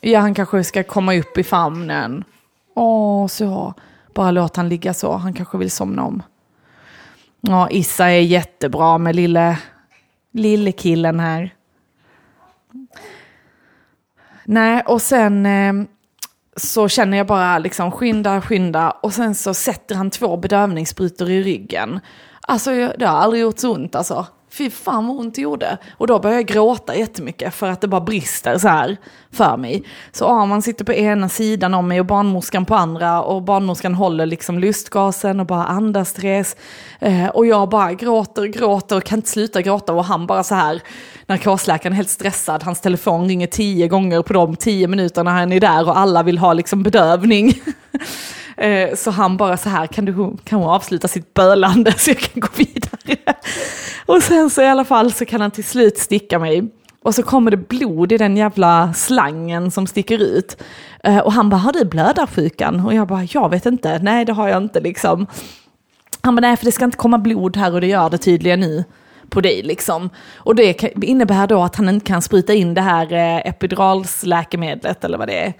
[0.00, 2.24] Ja, han kanske ska komma upp i famnen.
[2.74, 3.74] Åh, så.
[4.14, 6.22] Bara låt han ligga så, han kanske vill somna om.
[7.40, 9.58] Ja, Issa är jättebra med lille,
[10.32, 11.54] lille killen här.
[14.44, 15.72] Nej, och sen eh,
[16.56, 21.42] så känner jag bara liksom skynda, skynda och sen så sätter han två bedövningssprutor i
[21.42, 22.00] ryggen.
[22.46, 24.26] Alltså det har aldrig gjort så ont alltså.
[24.50, 25.78] Fy fan vad ont det gjorde.
[25.96, 28.96] Och då börjar jag gråta jättemycket för att det bara brister så här
[29.32, 29.84] för mig.
[30.12, 33.94] Så ja, man sitter på ena sidan om mig och barnmorskan på andra och barnmorskan
[33.94, 36.56] håller liksom lustgasen och bara andas Therese.
[37.00, 40.54] Eh, och jag bara gråter, gråter och kan inte sluta gråta och han bara så
[40.54, 40.82] här,
[41.26, 45.60] narkosläkaren är helt stressad, hans telefon ringer tio gånger på de tio minuterna han är
[45.60, 47.52] där och alla vill ha liksom bedövning.
[48.56, 52.18] Eh, så han bara så här, kan du kan hon avsluta sitt bölande så jag
[52.18, 53.34] kan gå vidare?
[54.06, 56.68] Och sen så i alla fall så kan han till slut sticka mig.
[57.02, 60.62] Och så kommer det blod i den jävla slangen som sticker ut.
[61.04, 62.80] Eh, och han bara, har du blödarsjukan?
[62.86, 65.26] Och jag bara, jag vet inte, nej det har jag inte liksom.
[66.20, 68.60] Han bara, nej för det ska inte komma blod här och det gör det tydligen
[68.60, 68.84] nu
[69.28, 70.10] på dig liksom.
[70.36, 75.18] Och det innebär då att han inte kan spruta in det här eh, epiduralsläkemedlet eller
[75.18, 75.52] vad det är.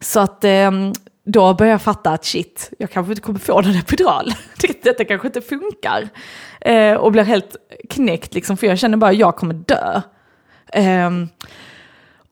[0.00, 0.92] Så att ehm,
[1.24, 4.32] då börjar jag fatta att shit, jag kanske inte kommer få någon epidural.
[4.82, 6.08] Detta kanske inte funkar.
[6.60, 7.56] Eh, och blir helt
[7.90, 10.00] knäckt liksom, för jag känner bara att jag kommer dö.
[10.72, 11.10] Eh,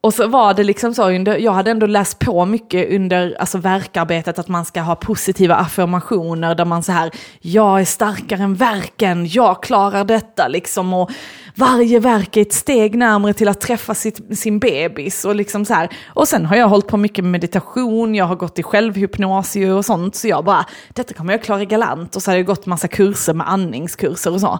[0.00, 4.38] och så var det liksom så, jag hade ändå läst på mycket under alltså, verkarbetet
[4.38, 9.26] att man ska ha positiva affirmationer där man så här, jag är starkare än verken,
[9.26, 10.92] jag klarar detta liksom.
[10.92, 11.10] Och
[11.54, 15.24] varje verk är ett steg närmare till att träffa sitt, sin bebis.
[15.24, 15.88] Och, liksom så här.
[16.06, 19.84] och sen har jag hållit på mycket med meditation, jag har gått i självhypnos och
[19.84, 20.14] sånt.
[20.14, 22.16] Så jag bara, detta kommer jag klara galant.
[22.16, 24.58] Och så har jag gått massa kurser med andningskurser och så.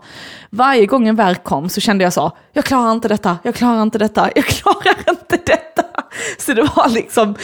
[0.50, 3.82] Varje gång en verk kom så kände jag så, jag klarar inte detta, jag klarar
[3.82, 5.84] inte detta, jag klarar inte detta.
[6.38, 7.34] Så det var liksom,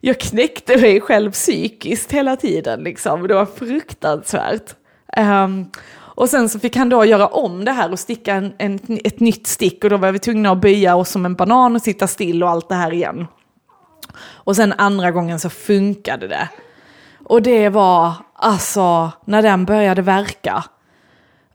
[0.00, 2.80] jag knäckte mig själv psykiskt hela tiden.
[2.80, 3.28] Liksom.
[3.28, 4.74] Det var fruktansvärt.
[5.16, 5.70] Um,
[6.16, 9.20] och sen så fick han då göra om det här och sticka en, en, ett
[9.20, 12.06] nytt stick och då var vi tvungna att böja oss som en banan och sitta
[12.06, 13.26] still och allt det här igen.
[14.18, 16.48] Och sen andra gången så funkade det.
[17.24, 20.64] Och det var, alltså, när den började verka,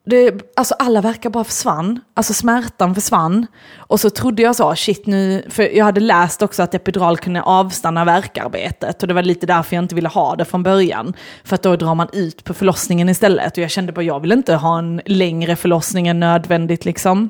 [0.04, 3.48] det, alltså alla verkar bara försvann, alltså smärtan försvann.
[3.78, 7.42] Och så trodde jag så, shit nu, för jag hade läst också att epidural kunde
[7.42, 9.02] avstanna verkarbetet.
[9.02, 11.14] Och det var lite därför jag inte ville ha det från början.
[11.44, 13.58] För att då drar man ut på förlossningen istället.
[13.58, 17.30] Och jag kände bara, jag vill inte ha en längre förlossning än nödvändigt liksom.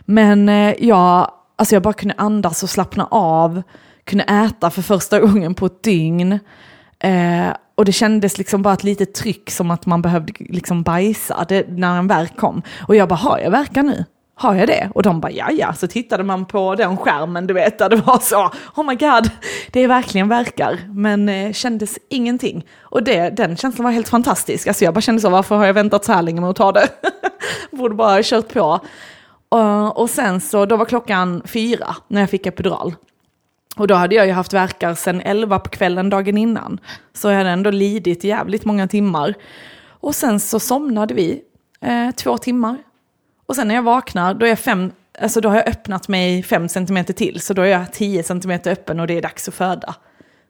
[0.00, 3.62] Men eh, jag, alltså jag bara kunde andas och slappna av.
[4.04, 6.38] Kunde äta för första gången på ett dygn.
[6.98, 11.44] Eh, och det kändes liksom bara ett litet tryck som att man behövde liksom bajsa
[11.48, 12.62] det, när en verk kom.
[12.88, 14.04] Och jag bara, har jag verkar nu?
[14.34, 14.90] Har jag det?
[14.94, 15.72] Och de bara, ja ja.
[15.72, 19.30] Så tittade man på den skärmen, du vet, där det var så, oh my god,
[19.70, 20.78] det är verkligen verkar.
[20.88, 22.66] Men eh, kändes ingenting.
[22.80, 24.66] Och det, den känslan var helt fantastisk.
[24.66, 26.72] Alltså jag bara kände så, varför har jag väntat så här länge med att ta
[26.72, 26.88] det?
[27.70, 28.80] Borde bara ha kört på.
[29.54, 32.94] Uh, och sen så, då var klockan fyra när jag fick epidural.
[33.76, 36.80] Och då hade jag ju haft verkar sen 11 på kvällen dagen innan.
[37.12, 39.34] Så jag hade ändå lidit jävligt många timmar.
[39.86, 41.42] Och sen så somnade vi
[41.80, 42.78] eh, två timmar.
[43.46, 46.68] Och sen när jag vaknar, då, är fem, alltså då har jag öppnat mig fem
[46.68, 47.40] centimeter till.
[47.40, 49.94] Så då är jag tio centimeter öppen och det är dags att föda.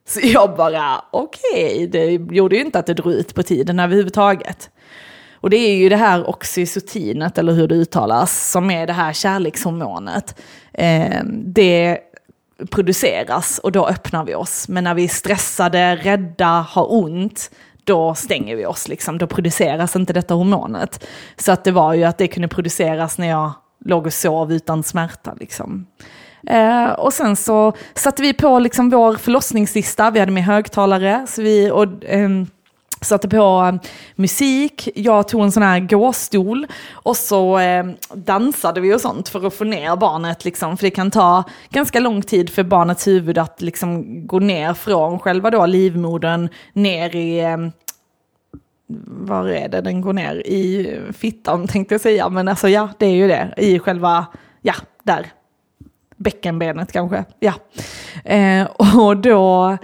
[0.07, 3.79] Så jag bara, okej, okay, det gjorde ju inte att det drog ut på tiden
[3.79, 4.69] överhuvudtaget.
[5.33, 9.13] Och det är ju det här oxytocinet, eller hur det uttalas, som är det här
[9.13, 10.39] kärlekshormonet.
[10.73, 11.99] Eh, det
[12.71, 14.67] produceras och då öppnar vi oss.
[14.67, 17.51] Men när vi är stressade, rädda, har ont,
[17.83, 18.87] då stänger vi oss.
[18.87, 19.17] Liksom.
[19.17, 21.07] Då produceras inte detta hormonet.
[21.37, 23.51] Så att det var ju att det kunde produceras när jag
[23.85, 25.33] låg och sov utan smärta.
[25.39, 25.85] Liksom.
[26.47, 31.41] Eh, och sen så satte vi på liksom vår förlossningslista, vi hade med högtalare, så
[31.41, 32.29] vi, och, eh,
[33.05, 38.93] satte på eh, musik, jag tog en sån här gåstol och så eh, dansade vi
[38.93, 40.45] och sånt för att få ner barnet.
[40.45, 44.73] Liksom, för det kan ta ganska lång tid för barnets huvud att liksom, gå ner
[44.73, 47.57] från själva då livmodern ner i eh,
[49.05, 50.47] var är det den går ner?
[50.47, 53.53] I fittan tänkte jag säga, men alltså ja, det är ju det.
[53.57, 54.25] I själva,
[54.61, 55.27] ja, där.
[56.17, 57.53] Bäckenbenet kanske, ja.
[58.23, 59.77] Eh, och då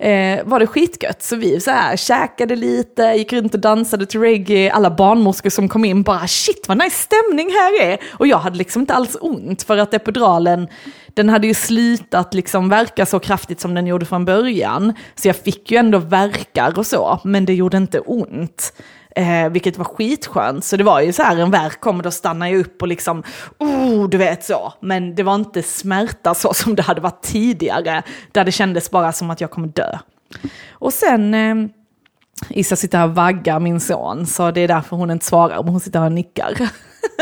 [0.00, 1.22] eh, var det skitgött.
[1.22, 4.72] Så vi så här, käkade lite, gick runt och dansade till reggae.
[4.72, 7.98] Alla barnmorskor som kom in bara shit vad nice stämning här är.
[8.10, 10.68] Och jag hade liksom inte alls ont för att epiduralen,
[11.14, 14.94] den hade ju slutat liksom verka så kraftigt som den gjorde från början.
[15.14, 18.72] Så jag fick ju ändå verkar och så, men det gjorde inte ont.
[19.16, 20.64] Eh, vilket var skitskönt.
[20.64, 23.22] Så det var ju så här, en värk kommer, då stannar jag upp och liksom,
[23.58, 24.72] oh, du vet så.
[24.80, 29.12] Men det var inte smärta så som det hade varit tidigare, där det kändes bara
[29.12, 29.98] som att jag kommer dö.
[30.70, 31.54] Och sen, eh,
[32.48, 35.68] Issa sitter här och vaggar min son, så det är därför hon inte svarar, men
[35.68, 36.58] hon sitter här och nickar.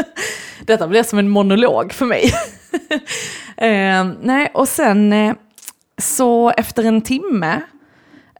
[0.66, 2.24] Detta blev som en monolog för mig.
[3.56, 5.34] eh, nej, och sen eh,
[5.98, 7.62] så efter en timme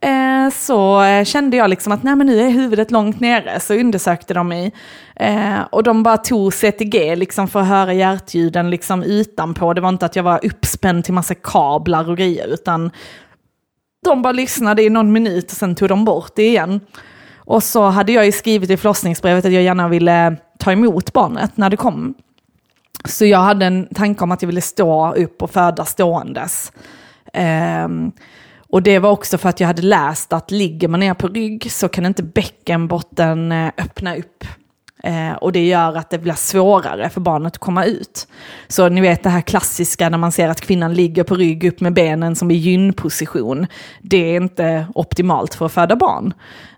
[0.01, 3.75] eh, så eh, kände jag liksom att nej men nu är huvudet långt nere, så
[3.75, 4.73] undersökte de mig.
[5.17, 9.75] Eh, och de bara tog CTG liksom för att höra hjärtljuden liksom utanpå.
[9.75, 12.91] Det var inte att jag var uppspänd till massa kablar och grejer, utan
[14.05, 16.81] de bara lyssnade i någon minut och sen tog de bort det igen.
[17.37, 21.57] Och så hade jag ju skrivit i förlossningsbrevet att jag gärna ville ta emot barnet
[21.57, 22.15] när det kom.
[23.05, 26.73] Så jag hade en tanke om att jag ville stå upp och föda ståendes.
[27.85, 28.13] Um,
[28.71, 31.73] och det var också för att jag hade läst att ligger man ner på rygg
[31.73, 34.45] så kan inte bäckenbotten eh, öppna upp.
[35.03, 38.29] Eh, och det gör att det blir svårare för barnet att komma ut.
[38.69, 41.81] Så ni vet det här klassiska när man ser att kvinnan ligger på rygg upp
[41.81, 43.67] med benen som i gynposition.
[44.03, 46.35] Det är inte optimalt för att föda barn.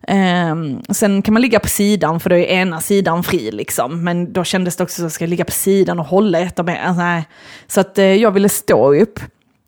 [0.08, 4.04] Eh, sen kan man ligga på sidan för då är ena sidan fri liksom.
[4.04, 6.58] Men då kändes det också som att jag ska ligga på sidan och hålla ett
[6.58, 7.22] av benen.
[7.66, 9.20] Så att eh, jag ville stå upp.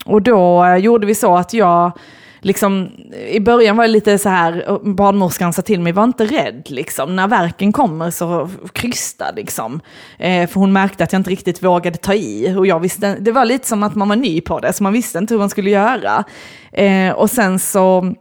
[0.04, 1.92] Och då eh, gjorde vi så att jag,
[2.40, 2.90] liksom,
[3.28, 7.16] i början var jag lite så här, barnmorskan sa till mig, var inte rädd liksom.
[7.16, 9.80] När verken kommer så krysta liksom.
[10.18, 12.54] Eh, för hon märkte att jag inte riktigt vågade ta i.
[12.58, 14.92] Och jag visste, det var lite som att man var ny på det, så man
[14.92, 16.24] visste inte hur man skulle göra.
[16.72, 18.14] Eh, och sen så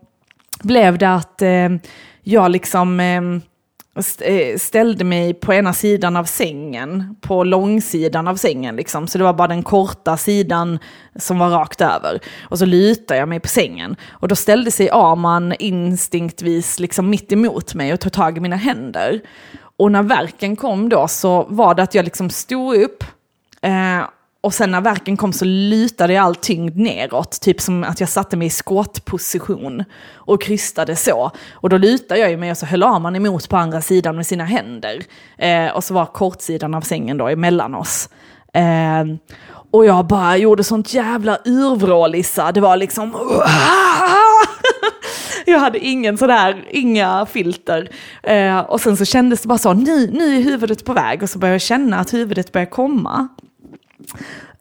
[0.63, 1.69] blev det att eh,
[2.23, 3.21] jag liksom Eh,
[4.21, 9.07] Eh, ställde mig på ena sidan av sängen, på långsidan av sängen liksom.
[9.07, 10.79] Så det var bara den korta sidan
[11.15, 12.19] som var rakt över.
[12.41, 13.95] Och så lutade jag mig på sängen.
[14.09, 18.55] Och då ställde sig Aman instinktvis liksom mitt emot mig och tog tag i mina
[18.55, 19.21] händer.
[19.77, 23.03] Och när verken kom då så var det att jag liksom stod upp
[23.61, 24.01] eh,
[24.41, 28.09] och sen när verken kom så lutade jag all tyngd neråt, typ som att jag
[28.09, 29.83] satte mig i skåtposition
[30.15, 31.31] och krystade så.
[31.53, 34.45] Och då lutade jag mig och så höll man emot på andra sidan med sina
[34.45, 35.03] händer.
[35.37, 38.09] Eh, och så var kortsidan av sängen då emellan oss.
[38.53, 39.03] Eh,
[39.71, 42.11] och jag bara gjorde sånt jävla urvrål
[42.53, 43.13] Det var liksom...
[45.45, 47.89] jag hade ingen sådär, inga filter.
[48.23, 51.23] Eh, och sen så kändes det bara så, nu, nu är huvudet på väg.
[51.23, 53.27] Och så började jag känna att huvudet började komma.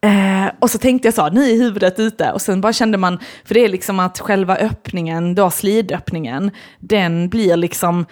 [0.02, 2.32] Eh, och så tänkte jag så, nu är huvudet ute.
[2.32, 7.28] Och sen bara kände man, för det är liksom att själva öppningen, då slidöppningen, den
[7.28, 8.06] blir liksom,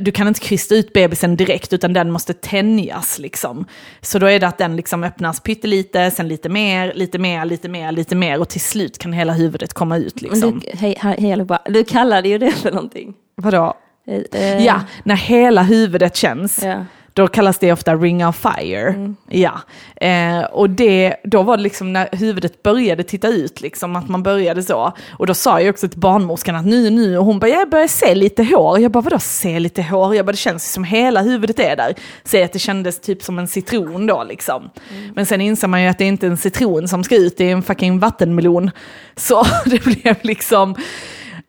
[0.00, 3.64] du kan inte krysta ut bebisen direkt utan den måste tänjas liksom.
[4.00, 7.68] Så då är det att den liksom öppnas pyttelite, sen lite mer, lite mer, lite
[7.68, 10.60] mer, lite mer och till slut kan hela huvudet komma ut liksom.
[10.64, 13.14] Du, hej, hej, du kallade ju det för någonting.
[13.36, 13.74] Vadå?
[14.06, 16.62] Eh, eh, Ja, när hela huvudet känns.
[16.62, 16.84] ja.
[17.12, 18.88] Då kallas det ofta ring of fire.
[18.88, 19.16] Mm.
[19.28, 19.60] Ja.
[19.96, 24.22] Eh, och det, då var det liksom när huvudet började titta ut, liksom, att man
[24.22, 24.92] började så.
[25.12, 27.86] Och då sa jag också till barnmorskan att nu, nu, och hon bara, jag börjar
[27.86, 28.78] se lite hår.
[28.78, 30.16] Jag bara, vadå se lite hår?
[30.16, 31.94] Jag bara, det känns som hela huvudet är där.
[32.24, 34.70] Säg att det kändes typ som en citron då liksom.
[34.90, 35.12] Mm.
[35.14, 37.44] Men sen inser man ju att det är inte en citron som ska ut, det
[37.44, 38.70] är en fucking vattenmelon.
[39.16, 40.74] Så det blev liksom,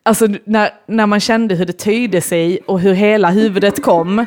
[0.03, 4.25] alltså när, när man kände hur det töjde sig och hur hela huvudet kom,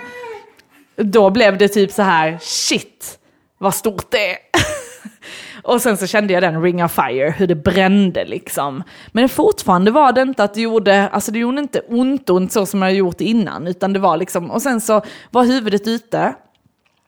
[0.96, 3.18] då blev det typ så här, shit,
[3.58, 4.36] vad stort det är.
[5.62, 8.82] Och sen så kände jag den ring of fire, hur det brände liksom.
[9.12, 12.66] Men fortfarande var det inte att det gjorde, alltså det gjorde inte ont ont så
[12.66, 16.34] som jag gjort innan, utan det var liksom, och sen så var huvudet ute,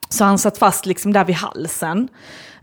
[0.09, 2.09] så han satt fast liksom där vid halsen.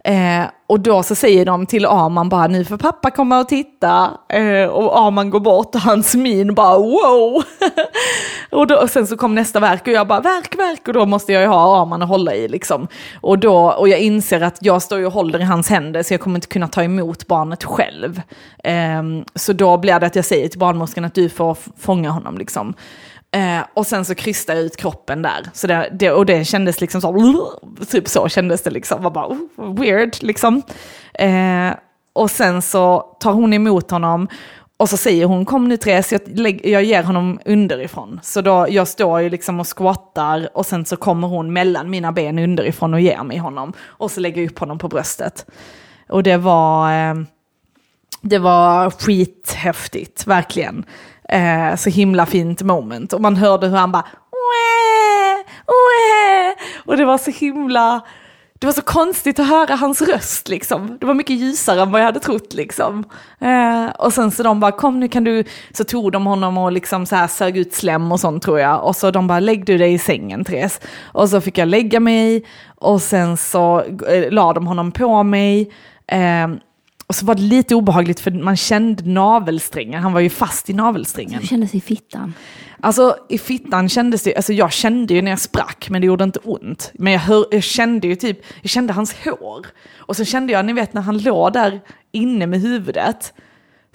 [0.06, 4.12] Eh, och då så säger de till Arman bara nu får pappa komma och titta.
[4.30, 7.44] Eh, och Arman går bort och hans min bara wow.
[8.52, 11.06] och, då, och sen så kom nästa verk och jag bara verk, verk och då
[11.06, 12.88] måste jag ju ha Arman att hålla i liksom.
[13.22, 16.14] Och, då, och jag inser att jag står ju och håller i hans händer så
[16.14, 18.22] jag kommer inte kunna ta emot barnet själv.
[18.64, 19.04] Eh,
[19.36, 22.74] så då blir det att jag säger till barnmorskan att du får fånga honom liksom.
[23.34, 25.50] Eh, och sen så krystade jag ut kroppen där.
[25.54, 27.48] Så det, det, och det kändes liksom så,
[27.90, 29.04] typ så kändes det liksom.
[29.04, 30.62] Var bara, oh, weird liksom.
[31.14, 31.74] Eh,
[32.14, 34.28] och sen så tar hon emot honom
[34.78, 38.20] och så säger hon kom nu Therese, jag, jag ger honom underifrån.
[38.24, 42.12] Så då, jag står ju liksom och squattar och sen så kommer hon mellan mina
[42.12, 43.74] ben underifrån och ger mig honom.
[43.82, 45.46] Och så lägger jag upp honom på bröstet.
[46.10, 47.14] Och det var, eh,
[48.24, 50.86] det var skithäftigt, verkligen.
[51.30, 53.14] Eh, så himla fint moment.
[53.14, 55.44] Och man hörde hur han bara Wee!
[55.68, 56.56] Wee!
[56.86, 58.02] Och det var så himla,
[58.60, 60.98] det var så konstigt att höra hans röst liksom.
[61.00, 63.04] Det var mycket ljusare än vad jag hade trott liksom.
[63.42, 66.72] Eh, och sen så de bara, kom nu kan du, så tog de honom och
[66.72, 68.84] liksom så här sög ut slem och sånt tror jag.
[68.84, 70.82] Och så de bara, lägg du dig i sängen Therese.
[71.04, 75.72] Och så fick jag lägga mig och sen så eh, la de honom på mig.
[76.08, 76.48] Eh,
[77.08, 80.74] och så var det lite obehagligt för man kände navelsträngen, han var ju fast i
[80.74, 81.40] navelsträngen.
[81.40, 82.34] Hur kändes i fittan?
[82.80, 86.24] Alltså i fittan kändes det, alltså jag kände ju när jag sprack men det gjorde
[86.24, 86.92] inte ont.
[86.94, 89.66] Men jag, hör, jag kände ju typ, jag kände hans hår.
[89.98, 93.34] Och så kände jag, ni vet när han låg där inne med huvudet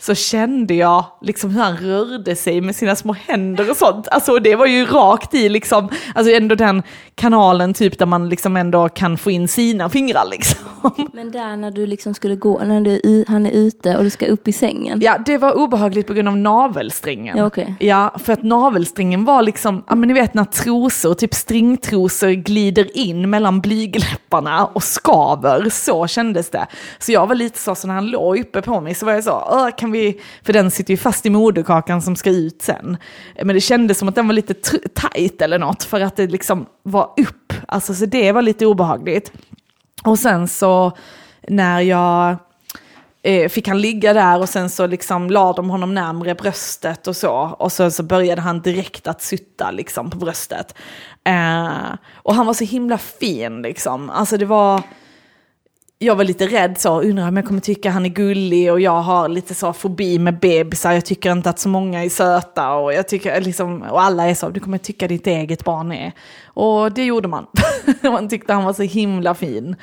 [0.00, 4.08] så kände jag liksom hur han rörde sig med sina små händer och sånt.
[4.08, 6.82] Alltså det var ju rakt i liksom, alltså ändå den
[7.14, 10.58] kanalen typ där man liksom ändå kan få in sina fingrar liksom.
[11.12, 14.26] Men där när du liksom skulle gå, när du, han är ute och du ska
[14.26, 15.00] upp i sängen?
[15.02, 17.36] Ja, det var obehagligt på grund av navelsträngen.
[17.36, 17.74] Ja, okay.
[17.80, 22.96] ja för att navelsträngen var liksom, ja men ni vet när trosor, typ stringtrosor glider
[22.96, 26.66] in mellan blygläpparna och skaver, så kändes det.
[26.98, 29.24] Så jag var lite så, så när han låg uppe på mig så var jag
[29.24, 32.96] så, kan Liksom vi, för den sitter ju fast i moderkakan som ska ut sen.
[33.42, 34.54] Men det kändes som att den var lite
[34.94, 37.52] tajt eller något för att det liksom var upp.
[37.68, 39.32] Alltså så det var lite obehagligt.
[40.04, 40.92] Och sen så
[41.48, 42.36] när jag
[43.22, 47.16] eh, fick han ligga där och sen så liksom la de honom närmre bröstet och
[47.16, 47.32] så.
[47.58, 50.74] Och sen så började han direkt att sutta liksom på bröstet.
[51.24, 54.10] Eh, och han var så himla fin liksom.
[54.10, 54.82] Alltså det var
[55.98, 59.02] jag var lite rädd så, undrar om jag kommer tycka han är gullig och jag
[59.02, 62.92] har lite så fobi med bebisar, jag tycker inte att så många är söta och
[62.92, 66.12] jag tycker liksom, och alla är så, du kommer tycka ditt eget barn är.
[66.44, 67.46] Och det gjorde man.
[68.02, 69.76] man tyckte han var så himla fin.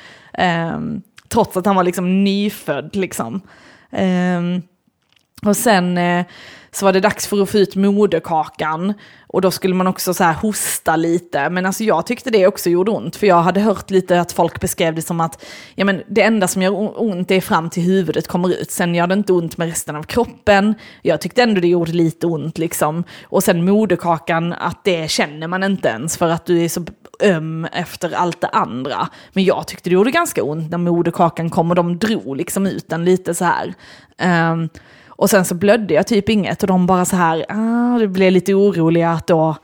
[0.74, 3.40] Um, trots att han var liksom nyfödd liksom.
[3.90, 4.62] Um,
[5.42, 6.26] och sen eh,
[6.76, 8.94] så var det dags för att få ut moderkakan.
[9.26, 11.50] Och då skulle man också så här hosta lite.
[11.50, 13.16] Men alltså jag tyckte det också gjorde ont.
[13.16, 15.44] För jag hade hört lite att folk beskrev det som att
[15.74, 18.70] ja, men det enda som gör ont är fram till huvudet kommer ut.
[18.70, 20.74] Sen gör det inte ont med resten av kroppen.
[21.02, 23.04] Jag tyckte ändå det gjorde lite ont liksom.
[23.24, 26.84] Och sen moderkakan, att det känner man inte ens för att du är så
[27.22, 29.08] öm efter allt det andra.
[29.32, 32.88] Men jag tyckte det gjorde ganska ont när moderkakan kom och de drog liksom ut
[32.88, 33.74] den lite så här.
[34.52, 34.68] Um,
[35.16, 38.32] och sen så blödde jag typ inget och de bara så här, ah, det blev
[38.32, 39.56] lite oroliga att då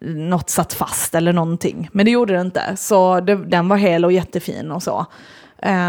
[0.00, 1.88] något satt fast eller någonting.
[1.92, 5.06] Men det gjorde det inte, så det, den var hel och jättefin och så.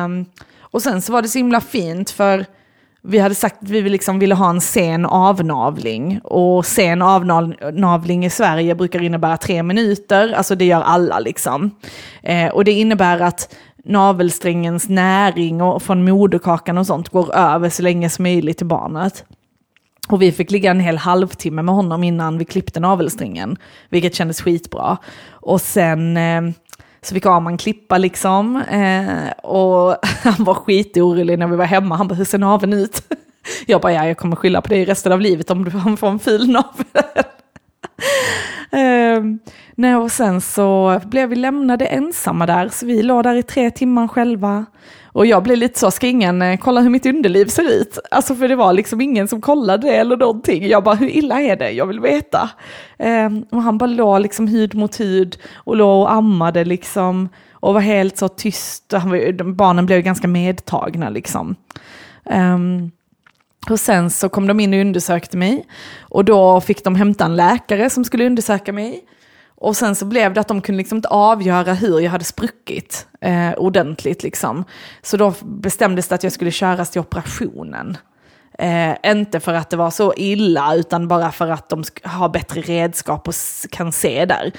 [0.03, 0.25] Um,
[0.59, 2.45] och sen så var det så himla fint för
[3.03, 6.19] vi hade sagt att vi liksom ville ha en sen avnavling.
[6.23, 11.71] Och sen avnavling i Sverige brukar innebära tre minuter, alltså det gör alla liksom.
[12.23, 17.83] Eh, och det innebär att navelsträngens näring och från moderkakan och sånt går över så
[17.83, 19.25] länge som möjligt till barnet.
[20.09, 23.57] Och vi fick ligga en hel halvtimme med honom innan vi klippte navelsträngen,
[23.89, 24.97] vilket kändes skitbra.
[25.29, 26.41] Och sen eh,
[27.01, 31.95] så fick Arman klippa liksom, eh, och han var skitorolig när vi var hemma.
[31.95, 33.03] Han bara, hur ser naveln ut?
[33.65, 36.19] Jag bara, ja, jag kommer skylla på dig resten av livet om du får en
[36.19, 37.03] ful navel.
[38.71, 39.23] eh,
[39.81, 43.71] nej, och sen så blev vi lämnade ensamma där, så vi låg där i tre
[43.71, 44.65] timmar själva.
[45.13, 47.97] Och jag blev lite så, ska ingen eh, kolla hur mitt underliv ser ut?
[48.11, 50.67] Alltså för det var liksom ingen som kollade det eller någonting.
[50.67, 51.71] Jag bara, hur illa är det?
[51.71, 52.49] Jag vill veta.
[52.97, 57.29] Eh, och han bara låg liksom hud mot hud och låg och ammade liksom.
[57.51, 58.91] Och var helt så tyst.
[58.91, 61.55] Han var, barnen blev ganska medtagna liksom.
[62.23, 62.91] Um,
[63.69, 65.65] och sen så kom de in och undersökte mig.
[65.99, 69.03] Och då fick de hämta en läkare som skulle undersöka mig.
[69.61, 73.07] Och sen så blev det att de kunde liksom inte avgöra hur jag hade spruckit
[73.21, 74.23] eh, ordentligt.
[74.23, 74.65] Liksom.
[75.01, 77.97] Så då bestämdes det att jag skulle köras till operationen.
[78.59, 82.61] Eh, inte för att det var så illa, utan bara för att de har bättre
[82.61, 83.33] redskap och
[83.69, 84.51] kan se där.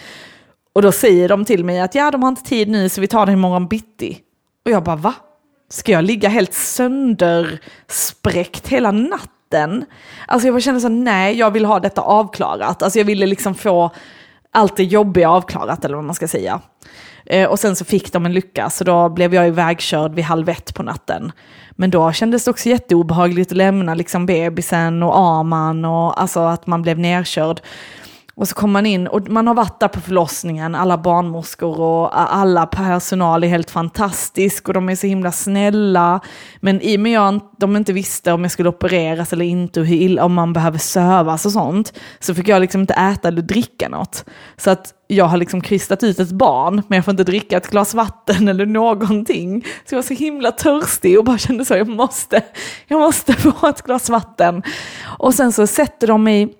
[0.73, 3.07] Och då säger de till mig att ja, de har inte tid nu så vi
[3.07, 4.19] tar det imorgon bitti.
[4.65, 5.15] Och jag bara va?
[5.73, 9.85] ska jag ligga helt sönderspräckt hela natten?
[10.27, 12.83] Alltså jag bara kände så nej, jag vill ha detta avklarat.
[12.83, 13.91] Alltså jag ville liksom få
[14.53, 16.61] allt det jobbiga avklarat, eller vad man ska säga.
[17.27, 20.49] Eh, och sen så fick de en lycka, så då blev jag ivägkörd vid halv
[20.49, 21.33] ett på natten.
[21.71, 26.67] Men då kändes det också jätteobehagligt att lämna liksom bebisen och Arman och alltså att
[26.67, 27.61] man blev nerkörd.
[28.35, 32.20] Och så kommer man in och man har varit där på förlossningen, alla barnmorskor och
[32.35, 36.20] alla personal är helt fantastisk och de är så himla snälla.
[36.61, 39.87] Men i och med att de inte visste om jag skulle opereras eller inte och
[39.87, 43.43] hur illa, om man behöver sövas och sånt, så fick jag liksom inte äta eller
[43.43, 44.24] dricka något.
[44.57, 47.70] Så att jag har liksom kristat ut ett barn, men jag får inte dricka ett
[47.70, 49.64] glas vatten eller någonting.
[49.85, 52.43] Så jag var så himla törstig och bara kände så, jag måste,
[52.87, 54.62] jag måste få ett glas vatten.
[55.18, 56.59] Och sen så sätter de mig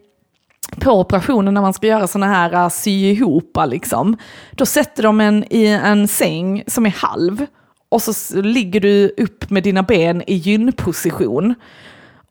[0.81, 4.17] på operationen när man ska göra sådana här uh, sy ihop äh, liksom.
[4.51, 7.47] Då sätter de en i en säng som är halv
[7.89, 11.55] och så ligger du upp med dina ben i gynposition.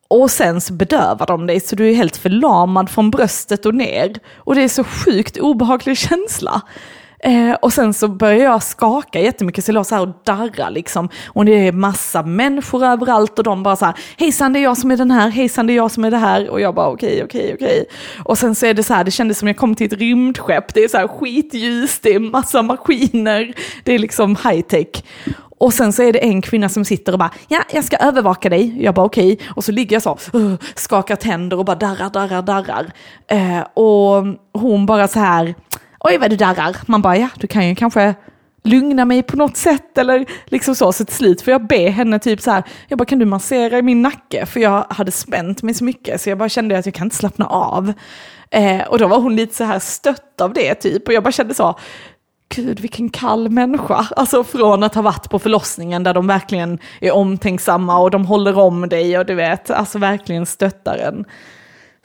[0.07, 4.13] Och sen så bedövar de dig så du är helt förlamad från bröstet och ner.
[4.35, 6.61] Och det är så sjukt obehaglig känsla.
[7.24, 10.69] Eh, och sen så börjar jag skaka jättemycket, så jag låg så här och darra
[10.69, 11.09] liksom.
[11.28, 14.78] Och det är massa människor överallt och de bara så här, hejsan det är jag
[14.78, 16.49] som är den här, hejsan det är jag som är det här.
[16.49, 17.86] Och jag bara okej, okej, okej.
[18.24, 20.74] Och sen så är det så här, det kändes som jag kom till ett rymdskepp,
[20.74, 23.53] det är så här skitljus, det är massa maskiner,
[23.84, 25.03] det är liksom high tech.
[25.57, 28.49] Och sen så är det en kvinna som sitter och bara, ja, jag ska övervaka
[28.49, 28.84] dig.
[28.84, 29.34] Jag bara okej.
[29.34, 29.47] Okay.
[29.55, 32.91] Och så ligger jag så, uh, skakar tänder och bara darrar, darrar, darrar.
[33.28, 35.55] Eh, och hon bara så här,
[36.03, 36.77] oj vad du darrar.
[36.85, 38.15] Man bara, ja, du kan ju kanske
[38.63, 40.93] lugna mig på något sätt eller liksom så.
[40.93, 43.77] Så till slut får jag be henne typ så här, jag bara kan du massera
[43.77, 44.45] i min nacke?
[44.45, 47.15] För jag hade spänt mig så mycket så jag bara kände att jag kan inte
[47.15, 47.93] slappna av.
[48.51, 51.31] Eh, och då var hon lite så här stött av det typ och jag bara
[51.31, 51.79] kände så,
[52.55, 54.07] gud vilken kall människa.
[54.15, 58.57] Alltså från att ha varit på förlossningen där de verkligen är omtänksamma och de håller
[58.57, 61.25] om dig och du vet, alltså verkligen stöttar en.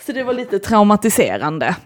[0.06, 1.76] Så det var lite traumatiserande.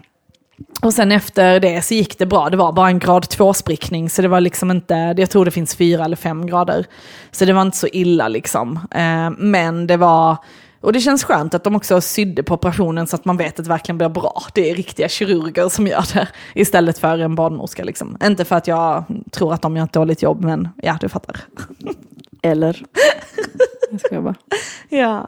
[0.81, 4.21] Och sen efter det så gick det bra, det var bara en grad 2-sprickning så
[4.21, 6.85] det var liksom inte, jag tror det finns fyra eller fem grader.
[7.31, 8.79] Så det var inte så illa liksom.
[8.91, 10.37] Eh, men det var,
[10.81, 13.65] och det känns skönt att de också sydde på operationen så att man vet att
[13.65, 14.43] det verkligen blir bra.
[14.53, 18.17] Det är riktiga kirurger som gör det istället för en barnmorska liksom.
[18.23, 21.37] Inte för att jag tror att de gör ett dåligt jobb men ja, du fattar.
[22.41, 22.83] Eller?
[23.91, 24.35] Jag ska bara.
[24.89, 25.27] Ja.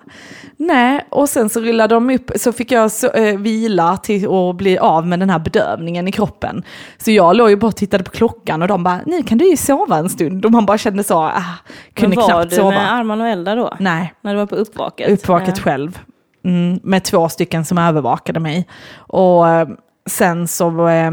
[0.57, 4.55] Nej, och sen så rullade de upp, så fick jag så, eh, vila till att
[4.55, 6.63] bli av med den här bedövningen i kroppen.
[6.97, 9.49] Så jag låg ju bara och tittade på klockan och de bara, nu kan du
[9.49, 10.45] ju sova en stund.
[10.45, 11.43] Och man bara kände så, ah,
[11.93, 12.69] kunde Men var knappt du sova.
[12.69, 13.73] med Arman och Elda då?
[13.79, 15.09] Nej, När du var på uppvaket?
[15.11, 15.63] uppvaket Ja.
[15.63, 15.99] själv.
[16.45, 18.67] Mm, med två stycken som övervakade mig.
[18.97, 19.67] Och eh,
[20.09, 21.11] sen så, eh,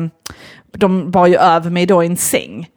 [0.73, 2.69] de var ju över mig då i en säng.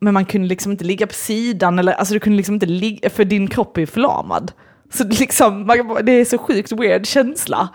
[0.00, 3.10] Men man kunde liksom inte ligga på sidan, eller alltså du kunde liksom inte ligga,
[3.10, 4.52] för din kropp är förlamad.
[4.92, 5.66] Så liksom,
[6.02, 7.68] det är så sjukt weird känsla.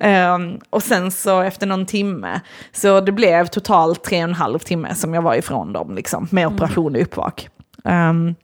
[0.00, 2.40] Ehm, och sen så efter någon timme,
[2.72, 6.28] så det blev totalt tre och en halv timme som jag var ifrån dem, liksom,
[6.30, 7.48] med operation och uppvak.
[7.84, 8.34] Ehm,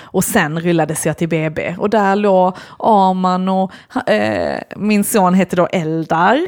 [0.00, 3.72] och sen rullades jag till BB och där låg Arman och
[4.08, 6.40] eh, min son hette då Eldar.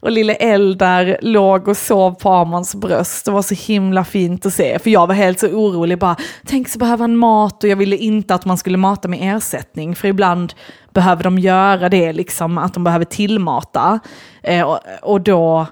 [0.00, 3.24] Och lille Eldar låg och sov på Armans bröst.
[3.24, 4.78] Det var så himla fint att se.
[4.78, 6.16] För jag var helt så orolig bara,
[6.46, 9.96] tänk så behöver han mat och jag ville inte att man skulle mata med ersättning.
[9.96, 10.52] För ibland
[10.94, 14.00] behöver de göra det, liksom att de behöver tillmata.
[14.42, 15.66] Eh, och, och då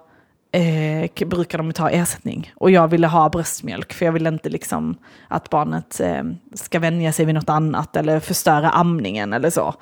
[0.53, 2.53] eh, brukar de ta ersättning.
[2.57, 4.97] Och jag ville ha bröstmjölk för jag ville inte liksom
[5.29, 6.23] att barnet eh,
[6.55, 9.75] ska vänja sig vid något annat eller förstöra amningen eller så.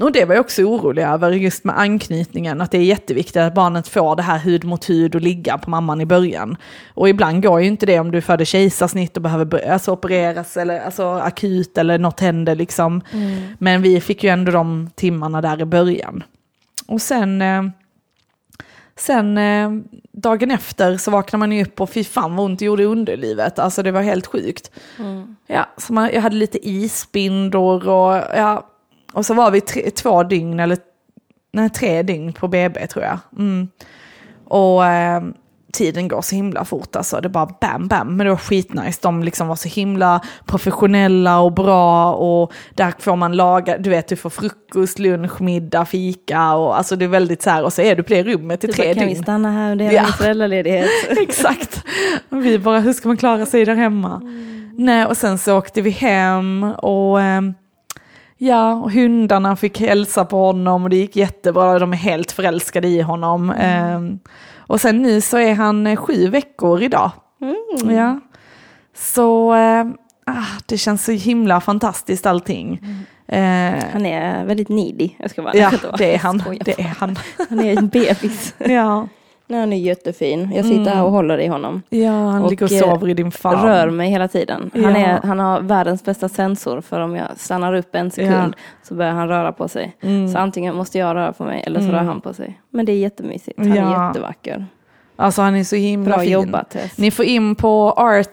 [0.00, 3.54] Och det var jag också orolig över just med anknytningen, att det är jätteviktigt att
[3.54, 6.56] barnet får det här hud mot hud och ligga på mamman i början.
[6.94, 10.80] Och ibland går ju inte det om du föder kejsarsnitt och behöver alltså, opereras eller
[10.80, 13.02] alltså, akut eller något händer liksom.
[13.58, 16.22] Men vi fick ju ändå de timmarna där i början.
[16.86, 17.62] Och sen eh,
[19.00, 19.70] Sen eh,
[20.12, 22.86] dagen efter så vaknade man ju upp och fy fan vad ont det gjorde i
[22.86, 23.58] underlivet.
[23.58, 24.70] Alltså det var helt sjukt.
[25.46, 28.66] Ja, så man, jag hade lite isbindor och ja,
[29.12, 30.78] och så var vi tre, två dygn eller
[31.52, 33.18] nej, tre dygn på BB tror jag.
[33.38, 33.68] Mm.
[34.44, 35.22] Och eh,
[35.72, 37.20] tiden går så himla fort alltså.
[37.20, 38.16] Det bara bam, bam.
[38.16, 38.98] Men det var skitnice.
[39.02, 42.12] De liksom var så himla professionella och bra.
[42.14, 46.54] Och där får man laga, du vet du får frukost, lunch, middag, fika.
[46.54, 47.62] Och alltså det är väldigt så här.
[47.64, 49.22] Och så är du på det rummet i Du tre bara, kan vi dygn.
[49.22, 49.90] stanna här under Ja.
[49.90, 50.90] hela min föräldraledighet?
[51.20, 51.84] Exakt.
[52.30, 54.20] Och vi bara, hur ska man klara sig där hemma?
[54.78, 57.54] Nej, och sen så åkte vi hem och ehm,
[58.38, 61.78] ja, och hundarna fick hälsa på honom och det gick jättebra.
[61.78, 63.50] De är helt förälskade i honom.
[63.50, 64.18] Ehm,
[64.70, 67.10] och sen nu så är han eh, sju veckor idag.
[67.90, 68.20] Ja.
[68.94, 69.52] Så
[70.26, 72.80] ah, det känns så himla fantastiskt allting.
[73.28, 75.10] Eh, Han är väldigt needy.
[75.18, 76.42] Jag ska bara ja, det är han.
[76.64, 77.18] Det är han.
[77.48, 78.54] Han är en bebis.
[78.58, 79.08] Ja,
[79.50, 80.52] Nej, han är jättefin.
[80.54, 81.82] Jag sitter här och håller i honom.
[81.88, 83.62] ja han Och, ligger och eh, sover i din famn.
[83.62, 84.70] Rör mig hela tiden.
[84.74, 84.96] Han, Ja.
[84.96, 89.12] är, han har världens bästa sensor för om jag stannar upp en sekund så börjar
[89.12, 89.96] han röra på sig.
[90.00, 90.28] Mm.
[90.28, 92.60] Så antingen måste jag röra på mig eller så rör han på sig.
[92.70, 93.58] Men det är jättemysigt.
[93.58, 94.02] Han Ja.
[94.02, 94.66] är jättevacker.
[95.16, 96.32] Alltså han är så himla Bra fin.
[96.32, 96.98] jobbat Tess.
[96.98, 98.32] Ni får in på art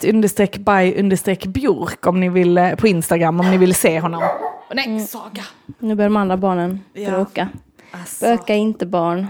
[0.60, 4.24] by björk om ni vill, eh, på Instagram om ni vill se honom.
[4.74, 5.44] Nej, Saga!
[5.80, 7.10] Nu börjar de andra barnen Ja.
[7.12, 7.48] bråka.
[7.92, 8.26] Alltså.
[8.26, 9.28] Böka inte barn.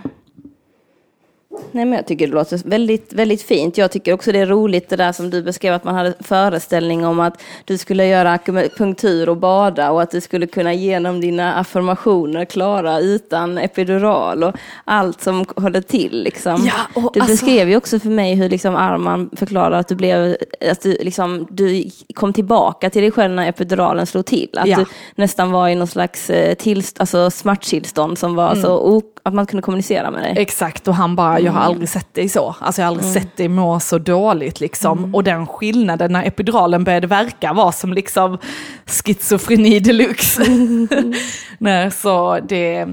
[1.71, 3.77] Nej men jag tycker det låter väldigt, väldigt fint.
[3.77, 7.05] Jag tycker också det är roligt det där som du beskrev att man hade föreställning
[7.05, 11.53] om att du skulle göra akupunktur och bada och att du skulle kunna genom dina
[11.55, 14.55] affirmationer klara utan epidural och
[14.85, 16.69] allt som håller till liksom.
[16.95, 20.37] Ja, du alltså- beskrev ju också för mig hur liksom Arman förklarar att du blev,
[20.71, 21.83] att du liksom, du
[22.13, 24.49] kom tillbaka till dig själv när epiduralen slog till.
[24.57, 24.77] Att Ja.
[24.77, 24.85] du
[25.15, 29.45] nästan var i någon slags eh, tillst, alltså smärttillstånd som var så o- att man
[29.45, 30.33] kunde kommunicera med dig.
[30.37, 32.55] Exakt, och han bara, jag har aldrig sett dig så.
[32.59, 35.15] Alltså jag har aldrig sett dig må så dåligt liksom.
[35.15, 38.37] Och den skillnaden när epiduralen började verka var som liksom
[38.85, 40.43] schizofreni deluxe.
[41.57, 42.87] Nej, så det...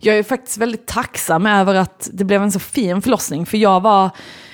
[0.00, 3.80] Jag är faktiskt väldigt tacksam över att det blev en så fin förlossning, för jag
[3.80, 4.10] var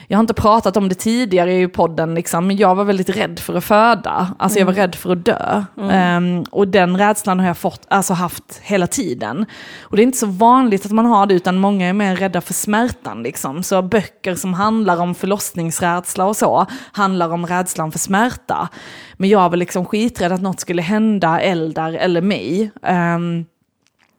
[0.09, 3.39] jag har inte pratat om det tidigare i podden, liksom, men jag var väldigt rädd
[3.39, 4.35] för att föda.
[4.39, 5.65] Alltså jag var rädd för att dö.
[5.91, 9.47] Ehm, och den rädslan har jag fått, alltså haft hela tiden.
[9.83, 12.41] Och det är inte så vanligt att man har det, utan många är mer rädda
[12.41, 13.23] för smärtan.
[13.23, 13.63] Liksom.
[13.63, 18.69] Så böcker som handlar om förlossningsrädsla och så, handlar om rädslan för smärta.
[19.17, 22.71] Men jag var liksom skiträdd att något skulle hända Eldar eller mig.
[22.83, 23.45] Ehm,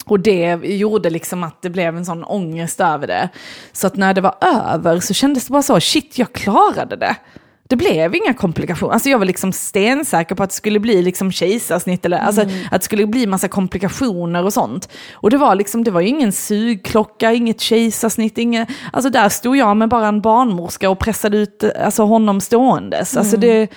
[0.06, 3.30] och det gjorde liksom att det blev en sån ångest över det.
[3.72, 7.16] Så att när det var över så kändes det bara så, shit jag klarade det.
[7.68, 8.94] Det blev inga komplikationer.
[8.94, 12.82] Alltså jag var liksom stensäker på att det skulle bli liksom kejsarsnitt eller alltså att
[12.82, 14.90] det skulle bli massa komplikationer och sånt.
[15.14, 19.78] Och det var liksom, det var ingen sugklocka, inget kejsarsnitt, inget, alltså där stod jag
[19.78, 23.18] med bara en barnmorska och pressade ut alltså honom ståendes.
[23.18, 23.70] Alltså det,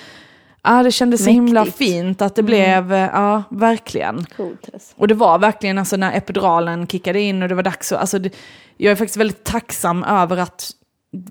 [0.68, 1.78] ja, det kändes så himla Mäktigt.
[1.78, 4.26] fint att det blev, eh, ja verkligen.
[4.36, 4.62] Coolt.
[4.72, 4.94] Tess.
[4.96, 8.18] Och det var verkligen alltså när epiduralen kickade in och det var dags att, alltså
[8.18, 8.34] det,
[8.76, 10.70] jag är faktiskt väldigt tacksam över att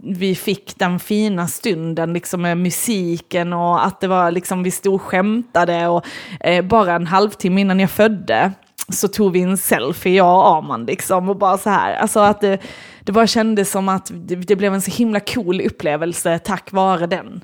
[0.03, 4.95] vi fick den fina stunden liksom med musiken och att det var liksom vi stod
[4.95, 6.05] och skämtade och
[6.39, 8.51] eh, bara en halvtimme innan jag födde
[8.89, 12.41] så tog vi en selfie, jag och Arman liksom och bara så här, alltså att
[12.41, 12.59] det,
[13.01, 17.07] det bara kändes som att det, det blev en så himla cool upplevelse tack vare
[17.07, 17.43] den,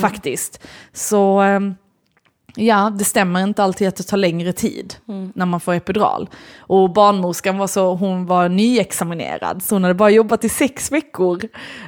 [0.00, 0.66] faktiskt.
[0.92, 1.74] Så ehm,
[2.60, 4.94] Ja, det stämmer inte alltid att det tar längre tid
[5.34, 6.28] när man får epidural.
[6.58, 11.42] Och barnmorskan var så, hon var nyexaminerad, så hon hade bara jobbat i sex veckor.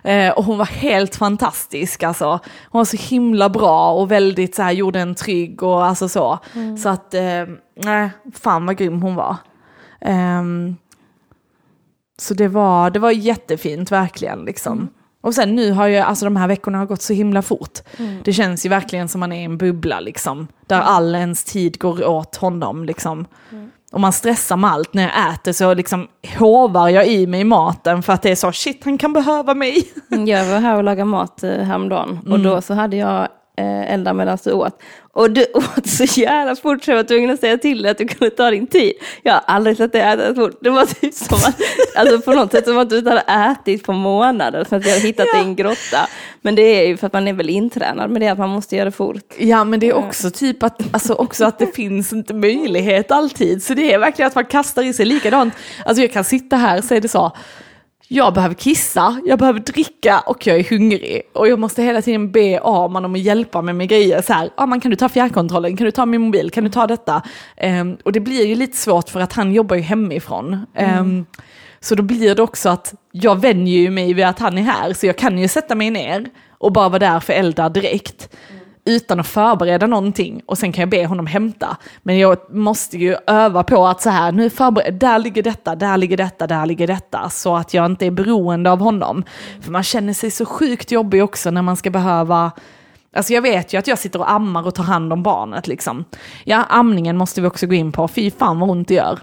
[0.04, 2.40] Eh, och hon var helt fantastisk alltså.
[2.70, 6.38] Hon var så himla bra och väldigt så här, gjorde en trygg och alltså så.
[6.82, 7.44] Så att, eh,
[7.84, 9.36] nej, fan vad grym hon var.
[10.00, 10.76] Ehm,
[12.18, 14.88] så det var, det var jättefint verkligen liksom.
[15.22, 17.78] Och sen nu har ju, alltså de här veckorna har gått så himla fort.
[18.24, 20.48] Det känns ju verkligen som man är i en bubbla liksom.
[20.66, 23.26] Där all ens tid går åt honom liksom.
[23.92, 24.94] Och man stressar med allt.
[24.94, 26.08] När jag äter så liksom
[26.38, 29.84] hovar jag i mig maten för att det är så, shit han kan behöva mig.
[30.08, 32.42] Jag var här och lagade mat eh, häromdagen och Mm.
[32.42, 33.28] då så hade jag
[33.60, 34.82] eh, eldar medan du åt.
[35.12, 37.98] Och du åt så jävla fort så jag var tvungen att säga till dig att
[37.98, 38.92] du kunde ta din tid.
[39.22, 40.58] Jag har aldrig sett dig äta så fort.
[40.60, 41.60] Det var typ som att,
[41.96, 44.92] alltså på något sätt som att du inte hade ätit på månader för att jag
[44.92, 46.08] hade hittat dig i en grotta.
[46.42, 48.76] Men det är ju för att man är väl intränad med det att man måste
[48.76, 49.34] göra det fort.
[49.38, 53.62] Ja men det är också typ att, alltså också att det finns inte möjlighet alltid.
[53.62, 55.54] Så det är verkligen att man kastar i sig likadant.
[55.84, 57.32] Alltså jag kan sitta här och säga det så.
[58.12, 61.22] Jag behöver kissa, jag behöver dricka och jag är hungrig.
[61.32, 64.22] Och jag måste hela tiden be Arman om att hjälpa mig med grejer.
[64.22, 66.86] Så här, Arman kan du ta fjärrkontrollen, kan du ta min mobil, kan du ta
[66.86, 67.22] detta?
[67.56, 70.66] Ehm, och det blir ju lite svårt för att han jobbar ju hemifrån.
[70.74, 71.26] Ehm,
[71.80, 75.06] så då blir det också att jag vänjer mig vid att han är här, så
[75.06, 76.26] jag kan ju sätta mig ner
[76.58, 78.28] och bara vara där för Eldar direkt.
[78.84, 81.76] Utan att förbereda någonting och sen kan jag be honom hämta.
[82.02, 85.96] Men jag måste ju öva på att så här, nu förbered, där ligger detta, där
[85.96, 87.30] ligger detta, där ligger detta.
[87.30, 89.24] Så att jag inte är beroende av honom.
[89.60, 92.50] För man känner sig så sjukt jobbig också när man ska behöva
[93.16, 96.04] Alltså jag vet ju att jag sitter och ammar och tar hand om barnet liksom.
[96.44, 98.08] Ja, amningen måste vi också gå in på.
[98.08, 99.18] Fy fan vad ont det gör.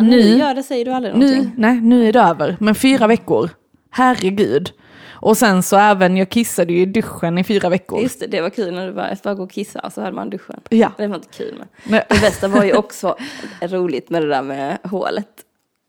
[0.00, 1.54] nu gör det säger du aldrig Nu, någonting.
[1.56, 2.56] nej, nu är det över.
[2.60, 3.50] Men fyra veckor,
[3.90, 4.72] herregud.
[5.14, 8.02] Och sen så även, jag kissade ju i duschen i fyra veckor.
[8.02, 10.12] Just det, det var kul när du bara, ska bara gå och kissa så hade
[10.12, 10.60] man duschen.
[10.68, 10.92] Ja.
[10.96, 11.68] Det var inte kul men.
[11.84, 12.04] Nej.
[12.08, 13.16] Det bästa var ju också
[13.60, 15.28] roligt med det där med hålet.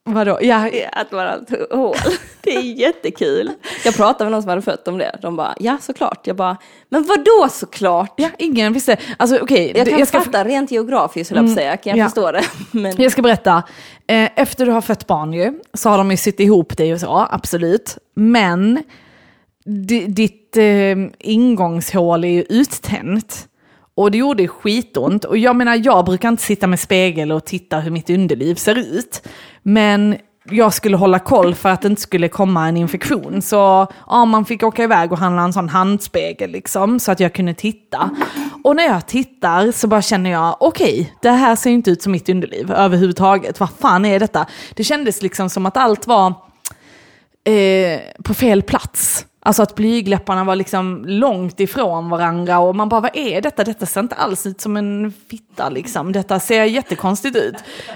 [0.10, 0.40] Vadå?
[0.42, 1.96] Ja, Att ett hål.
[2.42, 3.52] Det är jättekul.
[3.86, 5.20] Jag pratade med någon som hade fött om det.
[5.22, 6.28] De bara, ja såklart.
[6.28, 6.58] Jag bara,
[6.90, 8.14] men vadå såklart?
[8.18, 8.98] ja, ingen visste.
[9.18, 11.78] Alltså okej, Jag kan jag ska fatta rent geografiskt, höll jag att säga.
[11.78, 12.10] Kan jag ja.
[12.10, 12.44] förstå det?
[12.72, 13.64] Men Jag ska berätta.
[14.08, 17.00] Eh, efter du har fött barn ju, så har de ju sytt ihop dig och
[17.00, 17.98] så, absolut.
[18.14, 18.84] Men
[20.08, 23.48] ditt eh, ingångshål är ju uttänt.
[23.96, 25.26] Och det gjorde skitont.
[25.26, 28.76] Och jag menar, jag brukar inte sitta med spegel och titta hur mitt underliv ser
[28.76, 29.28] ut.
[29.64, 30.16] Men
[30.50, 33.42] jag skulle hålla koll för att det inte skulle komma en infektion.
[33.42, 37.34] Så ja, man fick åka iväg och handla en sån handspegel liksom, så att jag
[37.34, 38.10] kunde titta.
[38.64, 42.12] Och när jag tittar så bara känner jag, okej, det här ser inte ut som
[42.12, 43.60] mitt underliv överhuvudtaget.
[43.60, 44.46] Vad fan är detta?
[44.74, 46.28] Det kändes liksom som att allt var
[47.44, 49.26] eh, på fel plats.
[49.46, 53.64] Alltså att blygläpparna var liksom långt ifrån varandra och man bara, vad är detta?
[53.64, 56.12] Detta ser inte alls ut som en fitta liksom.
[56.12, 57.56] Detta ser jättekonstigt ut.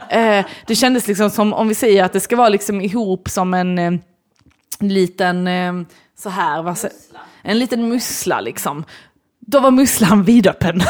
[0.09, 3.53] Eh, det kändes liksom som, om vi säger att det ska vara liksom ihop som
[3.53, 3.91] en eh,
[4.79, 5.73] liten, eh,
[6.19, 6.77] så här, vad
[7.41, 8.83] en liten mussla liksom.
[9.39, 10.81] Då var musslan vidöppen.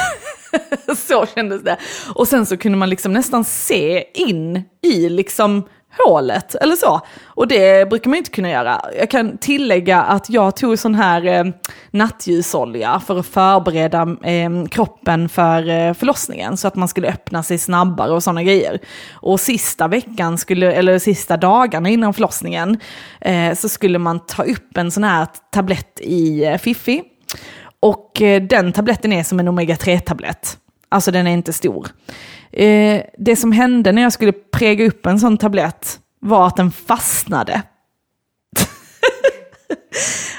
[0.97, 1.77] så kändes det.
[2.15, 5.63] Och sen så kunde man liksom nästan se in i liksom
[6.05, 7.01] hålet eller så.
[7.25, 8.81] Och det brukar man inte kunna göra.
[8.99, 11.43] Jag kan tillägga att jag tog sån här eh,
[11.91, 17.57] nattljusolja för att förbereda eh, kroppen för eh, förlossningen så att man skulle öppna sig
[17.57, 18.79] snabbare och sådana grejer.
[19.11, 22.79] Och sista veckan, skulle, eller sista dagarna innan förlossningen,
[23.21, 27.03] eh, så skulle man ta upp en sån här tablett i eh, Fiffi.
[27.79, 30.57] Och eh, den tabletten är som en omega-3-tablett.
[30.89, 31.87] Alltså den är inte stor.
[32.51, 36.71] Eh, det som hände när jag skulle präga upp en sån tablett var att den
[36.71, 37.53] fastnade.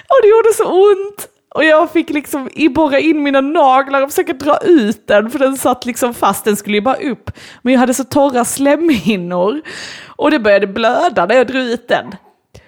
[0.09, 1.29] och det gjorde så ont.
[1.55, 5.57] Och jag fick liksom borra in mina naglar och försöka dra ut den, för den
[5.57, 7.31] satt liksom fast, den skulle ju bara upp.
[7.63, 9.61] Men jag hade så torra slemhinnor.
[10.07, 12.15] Och det började blöda när jag drog ut den.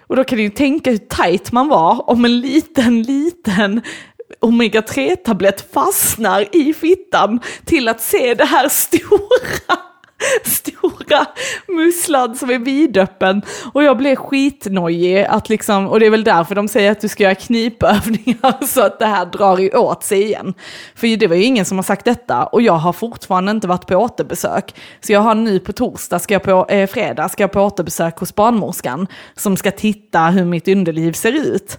[0.06, 3.82] Och då kan ni ju tänka hur tajt man var om en liten, liten
[4.42, 9.78] omega-3-tablett fastnar i fittan till att se det här stora,
[10.44, 11.26] stora
[11.68, 13.42] musslan som är vidöppen.
[13.72, 17.08] Och jag blev skitnojig att liksom, och det är väl därför de säger att du
[17.08, 20.54] ska göra knipövningar så att det här drar åt sig igen.
[20.94, 23.86] För det var ju ingen som har sagt detta och jag har fortfarande inte varit
[23.86, 24.74] på återbesök.
[25.00, 28.18] Så jag har nu på torsdag, ska jag på, eh, fredag, ska jag på återbesök
[28.18, 31.78] hos barnmorskan som ska titta hur mitt underliv ser ut.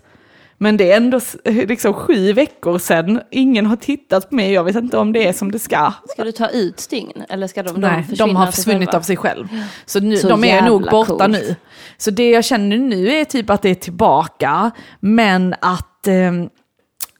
[0.57, 4.75] Men det är ändå liksom sju veckor sedan, ingen har tittat på mig, jag vet
[4.75, 5.93] inte om det är som det ska.
[6.09, 7.23] ska du ta ut stingen?
[7.29, 8.97] Eller ska de, Nej, de försvinna har försvunnit själva?
[8.97, 9.47] av sig själv.
[9.85, 11.29] Så, nu, Så de är nog borta coolt.
[11.31, 11.55] nu.
[11.97, 16.31] Så det jag känner nu är typ att det är tillbaka, men att eh,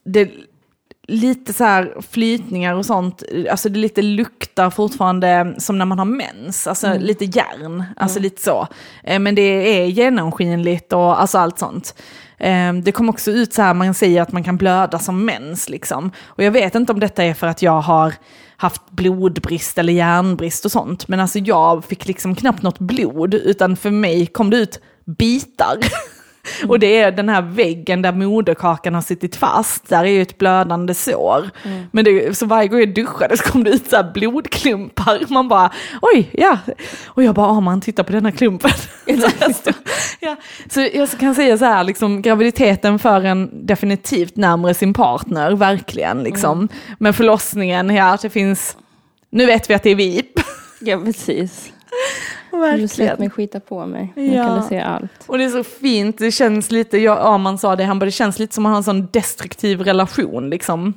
[0.06, 0.32] det
[1.08, 6.06] lite så här flytningar och sånt, alltså det lite luktar fortfarande som när man har
[6.06, 7.02] mens, alltså Mm.
[7.02, 8.68] lite järn, alltså lite så.
[9.04, 9.42] Eh, Men det
[9.82, 11.96] är genomskinligt och alltså allt sånt.
[12.44, 15.70] Eh, Det kom också ut så här, man säger att man kan blöda som mens
[15.70, 16.12] liksom.
[16.26, 18.14] Och jag vet inte om detta är för att jag har
[18.58, 23.76] haft blodbrist eller järnbrist och sånt, men alltså jag fick liksom knappt något blod, utan
[23.76, 25.78] för mig kom det ut bitar.
[26.68, 30.38] Och det är den här väggen där moderkakan har suttit fast, där är ju ett
[30.38, 31.50] blödande sår.
[31.92, 35.20] Men det, så varje gång jag duschade så kom det ut så blodklumpar.
[35.34, 35.72] Man bara,
[36.02, 36.58] oj, ja.
[37.06, 38.72] Och jag bara, ah, man tittar på den här klumpen.
[40.20, 40.36] ja.
[40.70, 46.24] Så jag kan säga så här, liksom, graviditeten för en definitivt närmare sin partner, verkligen.
[46.24, 46.70] Liksom.
[47.00, 48.78] Men förlossningen, ja, det finns,
[49.30, 50.40] nu vet vi att det är VIP.
[50.80, 51.72] Ja, precis.
[52.58, 52.90] Du verkligen.
[52.90, 54.14] släpp mig skita på mig.
[54.16, 54.44] Nu Ja.
[54.48, 55.12] kan du se allt.
[55.26, 58.12] Och det är så fint, det känns lite, ja, Arman sa det, han bara, det
[58.12, 60.94] känns lite som att man har en sån destruktiv relation liksom.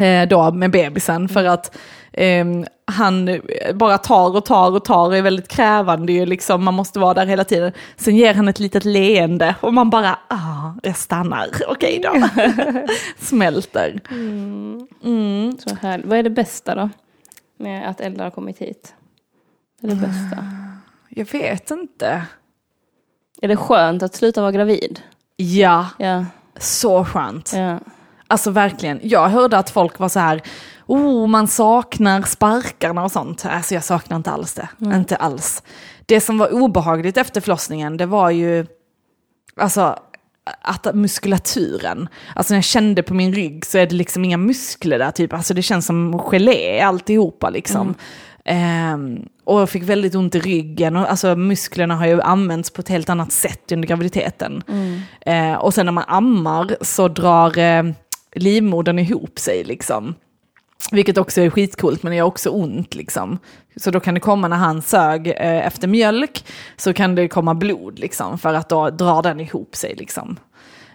[0.00, 1.76] Eh, då med bebisen för att
[2.12, 3.40] ehm, han eh,
[3.74, 7.14] bara tar och tar och tar och är väldigt krävande ju liksom, man måste vara
[7.14, 7.72] där hela tiden.
[7.96, 12.28] Sen ger han ett litet leende och man bara, ah, jag stannar, okej då.
[13.18, 14.00] Smälter.
[14.10, 15.56] Mm.
[15.58, 16.02] Så här.
[16.04, 16.90] Vad är det bästa då?
[17.58, 18.94] Med att Ella har kommit hit?
[19.80, 20.44] Vad är det bästa?
[21.18, 22.22] Jag vet inte.
[23.42, 25.00] Är det skönt att sluta vara gravid?
[25.36, 26.24] Ja, Ja.
[26.58, 27.52] så skönt.
[27.54, 27.78] ja.
[28.26, 29.00] Alltså verkligen.
[29.02, 30.42] Jag hörde att folk var så här,
[30.86, 33.46] oh man saknar sparkarna och sånt.
[33.46, 34.68] Alltså jag saknar inte alls det.
[34.80, 35.62] Inte alls.
[36.06, 38.66] Det som var obehagligt efter förlossningen, det var ju,
[39.56, 39.98] alltså
[40.62, 44.98] att muskulaturen, alltså när jag kände på min rygg så är det liksom inga muskler
[44.98, 47.94] där typ, alltså det känns som gelé alltihopa liksom.
[48.46, 52.80] Ehm, och jag fick väldigt ont i ryggen och alltså musklerna har ju använts på
[52.80, 54.62] ett helt annat sätt under graviditeten.
[55.20, 57.84] Eh, och sen när man ammar så drar eh,
[58.34, 60.14] livmodern ihop sig liksom.
[60.92, 63.38] Vilket också är skitcoolt men det gör också ont liksom.
[63.76, 66.44] Så då kan det komma när han sög eh, efter mjölk
[66.76, 70.36] så kan det komma blod liksom för att då drar den ihop sig liksom.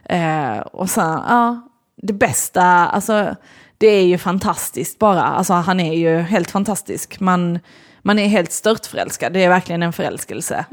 [0.04, 1.62] Eh, och sen, ja,
[2.02, 3.36] det bästa, alltså
[3.82, 5.24] det är ju fantastiskt bara.
[5.24, 7.20] Alltså han är ju helt fantastisk.
[7.20, 7.60] Man,
[8.02, 10.66] man är helt störtförälskad, det är verkligen en förälskelse.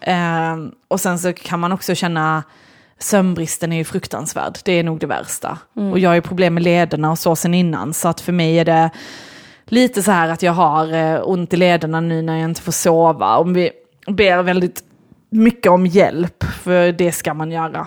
[0.00, 0.56] Eh,
[0.88, 2.42] och sen så kan man också känna,
[2.98, 5.58] sömnbristen är ju fruktansvärd, det är nog det värsta.
[5.92, 8.58] Och jag har ju problem med lederna och så sen innan, så att för mig
[8.58, 8.90] är det
[9.64, 12.72] lite så här att jag har eh, ont i lederna nu när jag inte får
[12.72, 13.36] sova.
[13.36, 13.70] Och vi
[14.06, 14.84] ber väldigt
[15.30, 17.86] mycket om hjälp, för det ska man göra.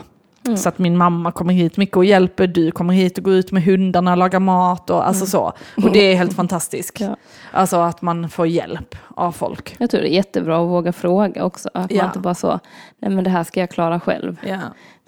[0.56, 3.52] Så att min mamma kommer hit mycket och hjälper, du kommer hit och går ut
[3.52, 5.54] med hundarna, lagar mat och alltså så.
[5.84, 7.00] Och det är helt fantastiskt.
[7.00, 7.16] Ja.
[7.52, 9.76] Alltså att man får hjälp av folk.
[9.80, 11.70] Jag tror det är jättebra att våga fråga också.
[11.74, 11.98] Att Ja.
[11.98, 12.60] man inte bara så,
[13.02, 14.36] nej men det här ska jag klara själv.
[14.48, 14.58] Ja.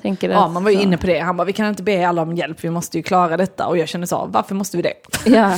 [0.02, 1.20] Tänker Ja, man var ju så- inne på det.
[1.20, 3.68] Han bara, vi kan inte be alla om hjälp, vi måste ju klara detta.
[3.68, 4.94] Och jag kände så, varför måste vi det?
[5.26, 5.58] Ja,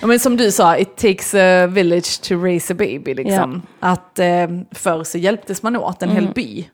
[0.00, 3.14] Ja, men som du sa, it takes a village to raise a baby.
[3.14, 3.62] Liksom.
[3.80, 4.26] Att eh,
[4.72, 6.68] förr så hjälptes man åt en hel by.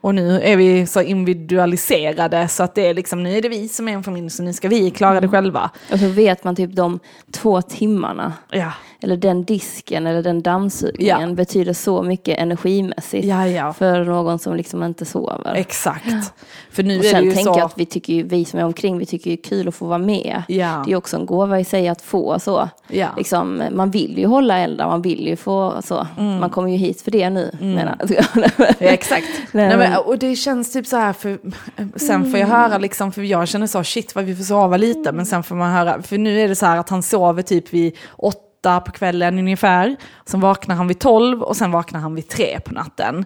[0.00, 3.68] Och nu är vi så individualiserade så att det är liksom, nu är det vi
[3.68, 5.70] som är en familj så nu ska vi klara det själva.
[5.92, 8.32] och så vet man typ de två timmarna.
[8.50, 8.72] Ja,
[9.02, 11.34] Eller den disken eller den dammsugningen Ja.
[11.34, 13.24] betyder så mycket energimässigt.
[13.26, 13.72] ja, ja.
[13.72, 15.54] För någon som liksom inte sover.
[15.54, 16.32] exakt.
[16.70, 17.58] För nu Och är det sen ju tänker så...
[17.58, 19.74] jag att vi tycker ju, vi som är omkring, vi tycker det är kul att
[19.74, 20.42] få vara med.
[20.48, 22.68] Det är också en gåva i sig att få så.
[23.16, 26.06] Liksom, man vill ju hålla eldar, man vill ju få så.
[26.18, 26.38] Mm.
[26.40, 27.50] Man kommer ju hit för det nu.
[27.60, 27.96] Menar.
[28.78, 29.26] Ja, exakt.
[29.52, 31.38] Nej, Nej, men, men- och det känns typ så här, för,
[31.96, 35.12] sen får jag höra liksom, för jag känner så, shit vad vi får sova lite,
[35.12, 37.72] men sen får man höra, för nu är det så här att han sover typ
[37.72, 39.96] vid åtta på kvällen ungefär,
[40.26, 43.24] sen vaknar han vid tolv och sen vaknar han vid tre på natten.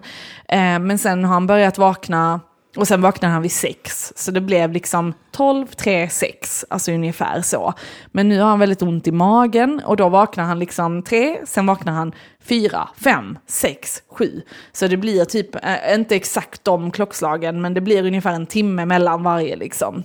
[0.49, 2.39] Eh, men sen har han börjat vakna,
[2.77, 7.41] och sen vaknar han vid sex, så det blev liksom 12, 3, 6, alltså ungefär
[7.41, 7.73] så.
[8.11, 11.65] Men nu har han väldigt ont i magen och då vaknar han liksom 3, sen
[11.65, 12.11] vaknar han
[12.47, 14.41] 4, 5, 6, 7.
[14.71, 18.85] Så det blir typ, eh, inte exakt de klockslagen, men det blir ungefär en timme
[18.85, 20.03] mellan varje liksom.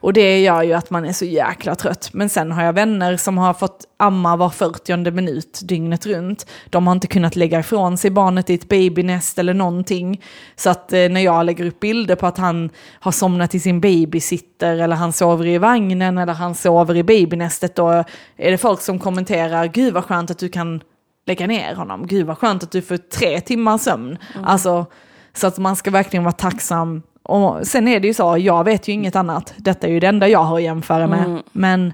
[0.00, 2.10] Och det gör ju att man är så jäkla trött.
[2.12, 6.46] Men sen har jag vänner som har fått amma var 40 minut dygnet runt.
[6.70, 10.22] De har inte kunnat lägga ifrån sig barnet i ett babynest eller någonting.
[10.56, 12.70] Så att eh, när jag lägger upp bilder på att han
[13.00, 17.74] har somnat i sin babysitter eller han sover i vagnen eller han sover i babynästet
[17.74, 18.04] då
[18.36, 20.80] är det folk som kommenterar, gud vad skönt att du kan
[21.26, 22.06] lägga ner honom.
[22.06, 24.18] Gud vad skönt att du får tre timmar sömn.
[24.44, 24.86] Alltså,
[25.34, 27.02] så att man ska verkligen vara tacksam.
[27.22, 29.54] Och sen är det ju så, jag vet ju inget annat.
[29.56, 31.42] Detta är ju det enda jag har att jämföra med.
[31.52, 31.92] Men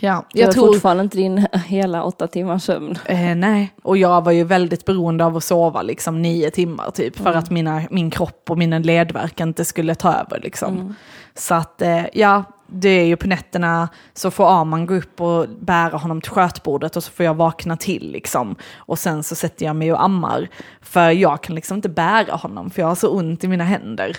[0.00, 2.98] ja, Jag jag tror fortfarande inte din hela åtta timmars sömn.
[3.04, 7.16] Eh, nej, och jag var ju väldigt beroende av att sova liksom nio timmar typ.
[7.16, 10.94] För att mina, min kropp och mina ledvärk inte skulle ta över liksom.
[11.34, 15.46] Så att eh, ja, det är ju på nätterna så får Arman gå upp och
[15.60, 18.56] bära honom till skötbordet och så får jag vakna till liksom.
[18.74, 20.48] Och sen så sätter jag mig och ammar.
[20.80, 24.16] För jag kan liksom inte bära honom för jag har så ont i mina händer.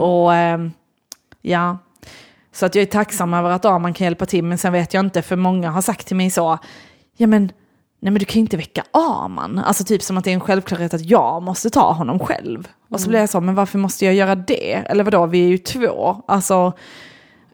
[0.00, 0.72] Och ehm,
[1.42, 1.78] ja,
[2.52, 5.04] så att jag är tacksam över att Arman kan hjälpa till, men sen vet jag
[5.04, 6.58] inte, för många har sagt till mig så,
[7.16, 7.42] ja men,
[8.00, 9.58] nej men du kan ju inte väcka Arman.
[9.58, 12.68] Alltså typ som att det är en självklarhet att jag måste ta honom själv.
[12.90, 14.72] Och så blir jag så, men varför måste jag göra det?
[14.72, 16.22] Eller vadå, vi är ju två.
[16.28, 16.72] Alltså,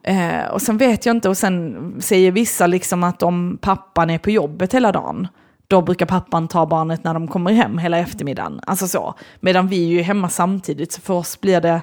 [0.03, 4.19] eh, och sen vet jag inte, och sen säger vissa liksom att om pappan är
[4.19, 5.29] på jobbet hela dagen,
[5.69, 8.61] då brukar pappan ta barnet när de kommer hem hela eftermiddagen.
[8.67, 9.15] Alltså så.
[9.41, 11.83] Medan vi är ju hemma samtidigt, så för oss blir det,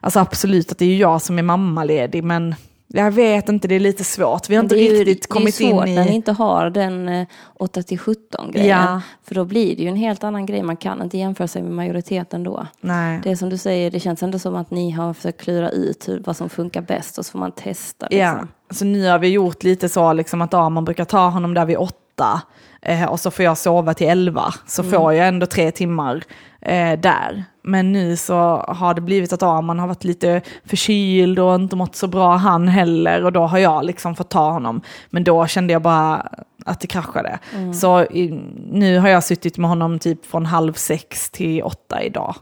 [0.00, 2.54] alltså absolut att det är jag som är mammaledig, men
[2.88, 4.50] jag vet inte, det är lite svårt.
[4.50, 6.14] Vi har inte ju, riktigt kommit det är svårt in när ni i...
[6.14, 8.68] inte har den eh, 8 till 17 grejen.
[8.68, 9.00] Ja.
[9.24, 10.62] För då blir det ju en helt annan grej.
[10.62, 12.66] Man kan inte jämföra sig med majoriteten då.
[12.80, 13.20] Nej.
[13.22, 16.08] Det är som du säger, det känns ändå som att ni har försökt klura ut
[16.08, 18.06] hur, vad som funkar bäst och så får man testa.
[18.10, 18.48] Ja, Liksom.
[18.70, 21.64] så nu har vi gjort lite så liksom att ja, man brukar ta honom där
[21.64, 21.76] vid
[22.16, 22.40] åtta
[22.82, 24.54] eh, och så får jag sova till elva.
[24.66, 26.22] Så får jag ändå tre timmar
[26.60, 27.44] eh, där.
[27.62, 28.34] Men nu så
[28.68, 32.36] har det blivit att ja, man har varit lite förkyld och inte mått så bra
[32.36, 34.80] han heller och då har jag liksom fått ta honom.
[35.10, 36.28] Men då kände jag bara
[36.64, 37.38] att det kraschade.
[37.74, 38.40] Så i,
[38.70, 42.34] nu har jag suttit med honom typ från halv sex till åtta idag.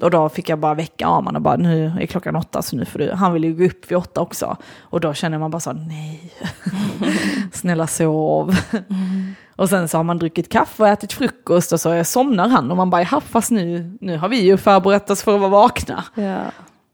[0.00, 2.84] Och då fick jag bara väcka Arman och bara nu är klockan åtta så nu
[2.84, 4.56] får du, han vill ju gå upp vid åtta också.
[4.80, 6.32] Och då känner man bara så nej,
[7.52, 8.56] snälla sov.
[9.56, 12.76] Och sen så har man druckit kaffe och ätit frukost och så somnar han och
[12.76, 16.04] man bara ja fast nu, nu har vi ju förberett oss för att vara vakna.
[16.14, 16.40] Ja.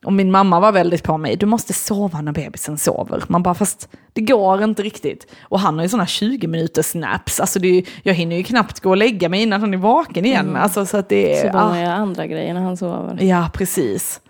[0.05, 3.25] Och min mamma var väldigt på mig, du måste sova när bebisen sover.
[3.29, 5.27] Man bara, fast det går inte riktigt.
[5.43, 8.81] Och han har ju sådana 20 minuters snaps, alltså det är, jag hinner ju knappt
[8.81, 10.57] gå och lägga mig innan han är vaken igen.
[10.57, 11.53] Alltså, så att det Så är...
[11.53, 11.81] bara ah.
[11.81, 13.23] gör andra grejer när han sover.
[13.23, 14.21] Ja, precis.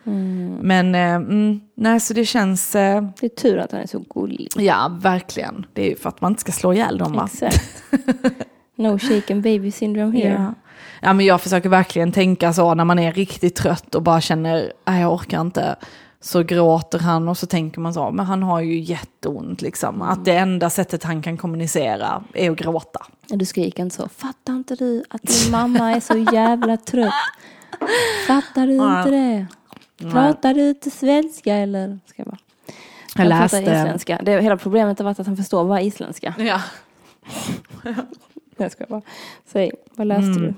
[0.61, 4.05] Men eh, mm, nej, så det känns, eh, Det är tur att han är så
[4.15, 4.49] gullig.
[4.57, 5.67] ja verkligen.
[5.73, 7.29] Det är ju för att man inte ska slå ihjäl dem va?
[7.33, 7.83] Exakt.
[8.81, 10.33] No shaken baby syndrome here.
[10.33, 10.55] Ja.
[11.03, 14.73] Ja, men jag försöker verkligen tänka så när man är riktigt trött och bara känner,
[14.85, 15.77] nej jag orkar inte.
[16.21, 20.03] Så gråter han och så tänker man så, men han har ju jätteont liksom.
[20.03, 23.01] Att det enda sättet han kan kommunicera är att gråta.
[23.27, 27.13] Du skriker inte så, fattar inte du att din mamma är så jävla trött?
[28.27, 29.47] Fattar du inte det?
[30.13, 31.99] Pratar du inte svenska eller?
[32.07, 32.39] Ska jag bara.
[33.17, 34.21] Jag Jag läste- isländska.
[34.23, 36.35] Det, hela problemet har varit att han förstår bara isländska.
[36.39, 36.61] Ja.
[38.57, 39.03] Jag ska bara.
[39.53, 40.43] Säg, vad läste Mm.
[40.43, 40.55] du?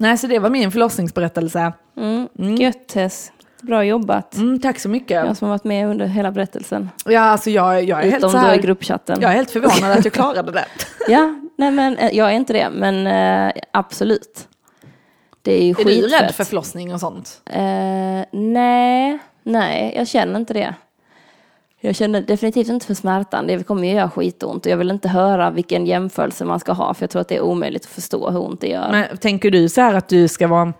[0.00, 1.72] Nej, så det var min förlossningsberättelse.
[1.96, 2.28] Mm.
[2.56, 3.32] Gött Tess.
[3.62, 4.36] Bra jobbat.
[4.36, 5.26] Mm, tack så mycket.
[5.26, 6.90] Jag som har varit med under hela berättelsen.
[7.04, 9.18] Ja, alltså jag, jag är helt Utom så då i här, gruppchatten.
[9.20, 10.64] jag är helt förvånad att jag klarade det.
[11.08, 14.48] Ja, nej men eh, jag är inte det, men eh, absolut.
[15.42, 16.22] Det är ju Är du skitfett.
[16.22, 17.40] rädd för förlossning och sånt?
[17.50, 17.60] Eh,
[18.32, 20.74] nej, nej, jag känner inte det.
[21.80, 23.46] Jag känner definitivt inte för smärtan.
[23.46, 26.94] Det kommer ju göra skitont och jag vill inte höra vilken jämförelse man ska ha
[26.94, 28.88] för jag tror att det är omöjligt att förstå hur ont det gör.
[28.90, 30.72] Men tänker du så här att du ska vara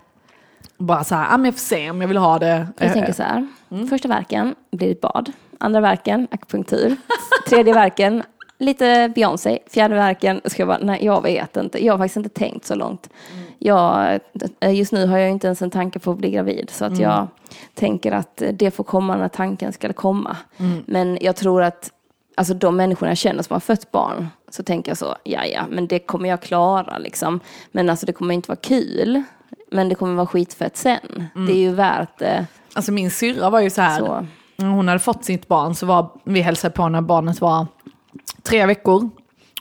[0.77, 2.67] bara så här, ah, men jag får se om jag vill ha det.
[2.77, 3.47] Jag Eh, tänker så här.
[3.89, 5.31] Första verken blir ett bad.
[5.57, 6.95] Andra verken akupunktur.
[7.49, 8.23] Tredje verken
[8.59, 9.59] lite Beyoncé.
[9.67, 11.85] Fjärde verken ska jag bara, nej jag vet inte.
[11.85, 13.09] Jag har faktiskt inte tänkt så långt.
[13.59, 14.19] Jag,
[14.59, 16.69] eh, just nu har jag inte ens en tanke på att bli gravid.
[16.69, 17.27] Så att jag
[17.73, 20.37] tänker att det får komma när tanken ska komma.
[20.85, 21.91] Men jag tror att
[22.35, 25.61] alltså de människorna jag känner som har fött barn, så tänker jag så, ja ja,
[25.69, 27.39] men det kommer jag klara liksom.
[27.71, 29.23] Men alltså det kommer inte vara kul.
[29.71, 31.25] Men det kommer vara skitfett sen.
[31.47, 32.45] Det är ju värt det.
[32.73, 34.25] Alltså min syrra var ju så här, Så.
[34.55, 37.67] när hon hade fått sitt barn så var vi hälsade på när barnet var
[38.49, 39.09] tre veckor.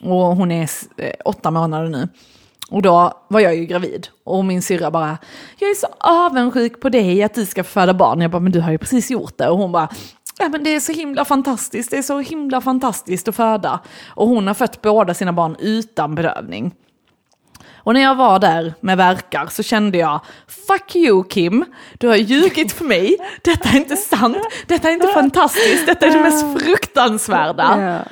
[0.00, 2.08] Och hon är eh, åtta månader nu.
[2.70, 4.08] Och då var jag ju gravid.
[4.24, 5.18] Och min syrra bara,
[5.58, 8.20] jag är så avundsjuk på dig att du ska föda barn.
[8.20, 9.48] Jag bara, men du har ju precis gjort det.
[9.48, 9.88] Och hon bara,
[10.38, 13.80] ja men det är så himla fantastiskt, det är så himla fantastiskt att föda.
[14.08, 16.74] Och hon har fött båda sina barn utan bedövning.
[17.76, 20.20] Och när jag var där med verkar så kände jag,
[20.66, 21.64] fuck you Kim,
[21.98, 24.36] du har ljugit för mig, detta är inte sant,
[24.66, 28.04] detta är inte fantastiskt, detta är det mest fruktansvärda.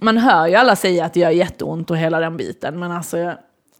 [0.00, 3.32] Man hör ju alla säga att det gör jätteont och hela den biten, men alltså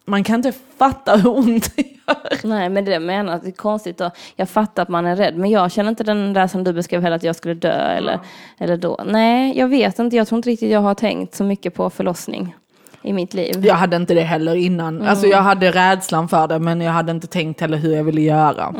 [0.04, 2.46] man kan inte fatta hur ont det gör.
[2.48, 4.00] Nej, men det jag menar, att det är konstigt.
[4.00, 6.72] Och jag fattar att man är rädd, men jag känner inte den där som du
[6.72, 8.18] beskrev heller, att jag skulle dö eller,
[8.58, 9.00] eller då.
[9.06, 10.16] Nej, jag vet inte.
[10.16, 12.54] Jag tror inte riktigt jag har tänkt så mycket på förlossning
[13.02, 13.66] i mitt liv.
[13.66, 17.12] Jag hade inte det heller innan, alltså jag hade rädslan för det, men jag hade
[17.12, 18.74] inte tänkt heller hur jag ville göra.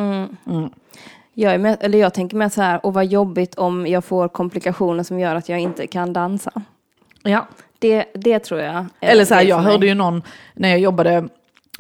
[1.35, 4.29] Jag, är med, eller jag tänker mer så här, och vad jobbigt om jag får
[4.29, 6.53] komplikationer som gör att jag inte kan dansa.
[7.23, 7.49] Ja.
[7.79, 8.87] Det, det tror jag.
[9.01, 10.23] Eller så här, jag hörde ju någon,
[10.55, 11.29] när jag jobbade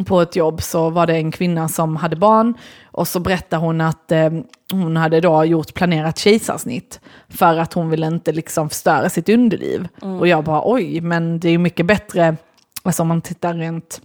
[0.07, 3.81] på ett jobb så var det en kvinna som hade barn och så berättade hon
[3.81, 4.31] att eh,
[4.73, 9.89] hon hade då gjort planerat kejsarsnitt för att hon ville inte liksom förstöra sitt underliv.
[10.21, 12.37] Och jag bara oj, men det är ju mycket bättre,
[12.83, 14.01] alltså om man tittar rent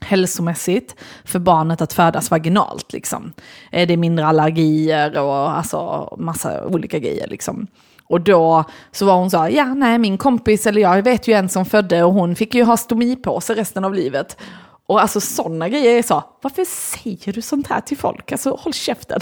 [0.00, 0.94] hälsomässigt
[1.24, 2.92] för barnet att födas vaginalt.
[2.92, 3.32] Liksom.
[3.72, 7.28] Eh, Det är mindre allergier och alltså massa olika grejer.
[7.28, 7.66] Liksom.
[8.10, 11.34] Och då så var hon så här, ja nej min kompis eller jag vet ju
[11.34, 14.36] en som födde och hon fick ju ha stomipåse resten av livet.
[14.86, 18.32] Och alltså sådana grejer är så, varför säger du sånt här till folk?
[18.32, 19.20] Alltså håll käften.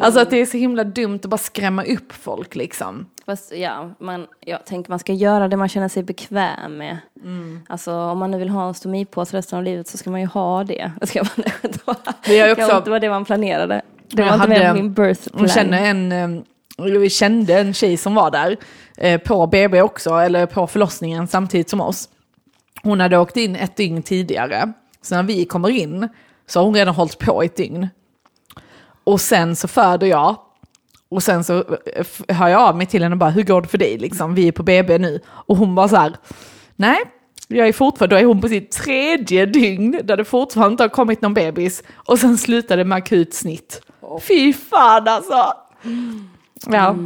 [0.00, 3.06] Alltså att det är så himla dumt att bara skrämma upp folk liksom.
[3.26, 6.98] Fast ja, man, jag tänker man ska göra det man känner sig bekväm med.
[7.24, 7.60] Mm.
[7.68, 10.26] Alltså om man nu vill ha en stomipåse resten av livet så ska man ju
[10.26, 10.92] ha det.
[11.00, 11.44] Det ska man
[11.84, 11.96] var,
[12.26, 13.82] Det är också- det var det man planerade.
[14.08, 15.40] Det Jag var inte med på min birth plan.
[15.40, 16.42] Hon känner en, eh,
[16.76, 18.56] vi kände en tjej som var där
[18.96, 22.08] eh, på BB också, eller på förlossningen samtidigt som oss.
[22.82, 24.72] Hon hade åkt in ett dygn tidigare,
[25.02, 26.08] så när vi kommer in
[26.46, 27.88] så har hon redan hållit på i ett dygn.
[29.04, 30.36] Och sen så föder jag,
[31.08, 33.68] och sen så eh, hör jag av mig till henne och bara, hur går det
[33.68, 34.34] för dig liksom?
[34.34, 35.20] Vi är på BB nu.
[35.26, 36.16] Och hon bara så här,
[36.76, 36.98] nej,
[37.48, 40.88] jag är fortfarande, då är hon på sitt tredje dygn där det fortfarande inte har
[40.88, 41.82] kommit någon bebis.
[41.94, 43.82] Och sen slutade med akut snitt.
[44.28, 45.52] Fy fan alltså!
[46.66, 46.96] Ja.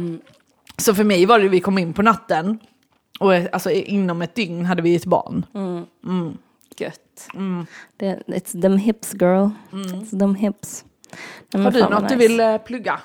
[0.77, 2.59] Så för mig var det, vi kom in på natten,
[3.19, 5.45] och alltså inom ett dygn hade vi ett barn.
[6.77, 7.27] Gött.
[7.33, 7.65] Mm.
[7.97, 9.49] Det, it's them hips girl.
[9.71, 10.85] It's them hips.
[11.53, 12.15] Har du något du nice.
[12.15, 12.99] vill eh, plugga?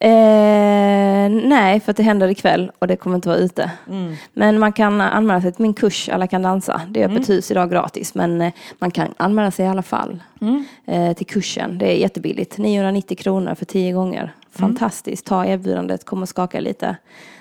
[0.00, 3.70] Eh, nej, för att det händer ikväll och det kommer inte vara ute.
[3.88, 4.14] Mm.
[4.32, 6.80] Men man kan anmäla sig till min kurs Alla kan dansa.
[6.88, 7.16] Det är Mm.
[7.16, 10.64] öppet hus idag gratis, men eh, man kan anmäla sig i alla fall Mm.
[10.86, 11.78] eh, till kursen.
[11.78, 14.20] Det är jättebilligt, 990 kronor för tio gånger.
[14.22, 14.32] Mm.
[14.50, 16.96] Fantastiskt, ta erbjudandet, kom och skaka lite.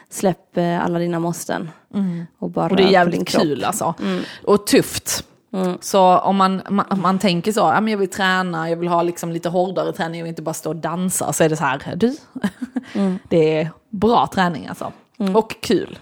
[0.09, 1.69] Släpp eh, alla dina måsten.
[2.39, 2.71] Och, bara Mm.
[2.71, 3.93] Och det är jävligt kul alltså.
[4.43, 5.23] Och tufft.
[5.81, 9.03] Så om man, man, man tänker så, ja, men jag vill träna, jag vill ha
[9.03, 11.63] liksom lite hårdare träning, jag vill inte bara stå och dansa, så är det så
[11.63, 12.15] här, du,
[13.29, 14.91] det är bra träning alltså.
[15.33, 15.99] Och kul.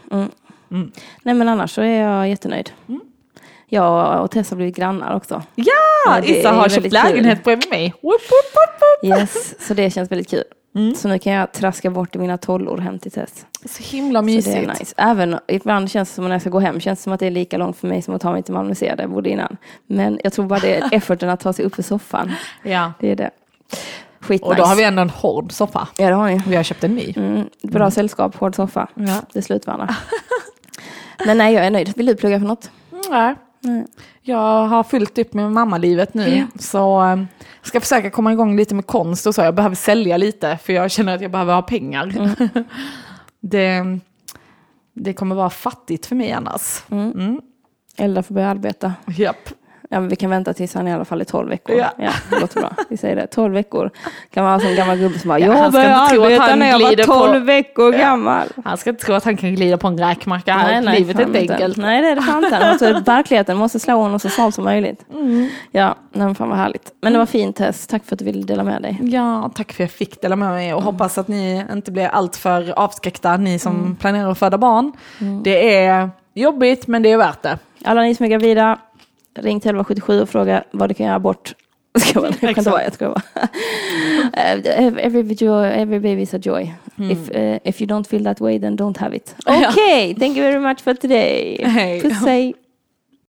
[1.24, 2.72] Nej men annars så är jag jättenöjd.
[2.88, 3.02] Mm.
[3.68, 5.44] Jag och Tess har blivit grannar också.
[5.56, 7.94] Ja, Issa har köpt lägenhet bredvid mig.
[8.02, 9.20] Woop, woop, woop.
[9.20, 10.44] Yes, så det känns väldigt kul.
[10.76, 10.96] Mm.
[10.96, 13.46] Så nu kan jag traska bort mina tollor hem till Tess.
[13.66, 14.56] Så himla Så det mysigt.
[14.58, 14.94] är nice.
[14.98, 17.28] Även ibland känns det som när jag ska gå hem, känns det som att det
[17.28, 19.30] är lika långt för mig som att ta mig till Malmö C där jag bodde
[19.30, 19.58] innan.
[19.88, 22.32] Men jag tror bara det är efforten att ta sig upp för soffan.
[22.64, 22.94] Ja.
[23.00, 23.30] Det är det.
[24.20, 24.50] Skitnice.
[24.50, 25.88] Och då har vi ändå en hård soffa.
[25.98, 26.42] Ja det har ni.
[26.48, 27.14] Vi har köpt en ny.
[27.18, 28.88] Mm, bra sällskap, hård soffa.
[28.96, 29.22] Ja.
[29.34, 29.96] Det är slutvarna.
[31.26, 31.94] Men nej, jag är nöjd.
[31.98, 32.72] Vill du plugga för något?
[33.10, 33.36] Nej.
[33.64, 33.86] Nej.
[34.22, 36.30] Jag har fyllt upp med mammalivet nu.
[36.30, 36.46] Ja.
[36.60, 37.24] Så eh,
[37.62, 39.42] ska försöka komma igång lite med konst och så.
[39.42, 42.14] Jag behöver sälja lite för jag känner att jag behöver ha pengar.
[42.18, 42.66] Mm.
[43.42, 44.00] det,
[44.94, 46.84] det kommer vara fattigt för mig annars.
[46.92, 47.42] Mm.
[47.98, 48.94] Eldar får börja arbeta.
[49.18, 49.50] Japp.
[49.94, 51.76] Ja, men vi kan vänta tills han är i alla fall i 12 veckor.
[51.78, 51.86] Ja.
[51.98, 52.12] Ja.
[52.30, 52.72] det låter bra.
[52.90, 53.28] Vi säger det.
[53.28, 53.90] 12 veckor.
[54.34, 56.80] Kan vara som en gammal gubbe som bara, Ja, jag började arbeta han när jag
[56.80, 58.48] var på- 12 veckor gammal.
[58.66, 60.82] Han ska inte tro att han kan glida på en räkmacka här.
[60.82, 61.78] Livet är inte enkelt.
[61.78, 62.58] Nej, det är det fan inte.
[62.58, 65.06] Alltså, verkligheten måste slå honom så snart som möjligt.
[65.14, 65.50] Mm.
[65.72, 66.92] Ja, nej, fan vad härligt.
[67.02, 67.88] Men det var fint Tess.
[67.88, 69.00] Tack för att du ville dela med dig.
[69.02, 70.94] Ja, tack för att jag fick dela med mig och Mm.
[70.94, 74.92] hoppas att ni inte blir alltför avskräckta, ni som planerar att föda barn.
[75.22, 75.44] Mm.
[75.44, 77.60] Det är jobbigt, men det är värt det.
[77.86, 78.78] Alla ni som är gravida,
[79.36, 81.54] ring till 1177 och fråga vad du kan göra bort.
[82.00, 83.22] Ska jag, jag kan inte vara, jag ska vara.
[84.34, 86.74] Every, joy, every baby is a joy.
[87.12, 89.36] If, eh, if you don't feel that way then don't have it.
[89.46, 89.70] Ja.
[89.70, 91.64] Okay, thank you very much for today.
[91.66, 92.02] Hej.
[92.02, 92.54] Puss hej.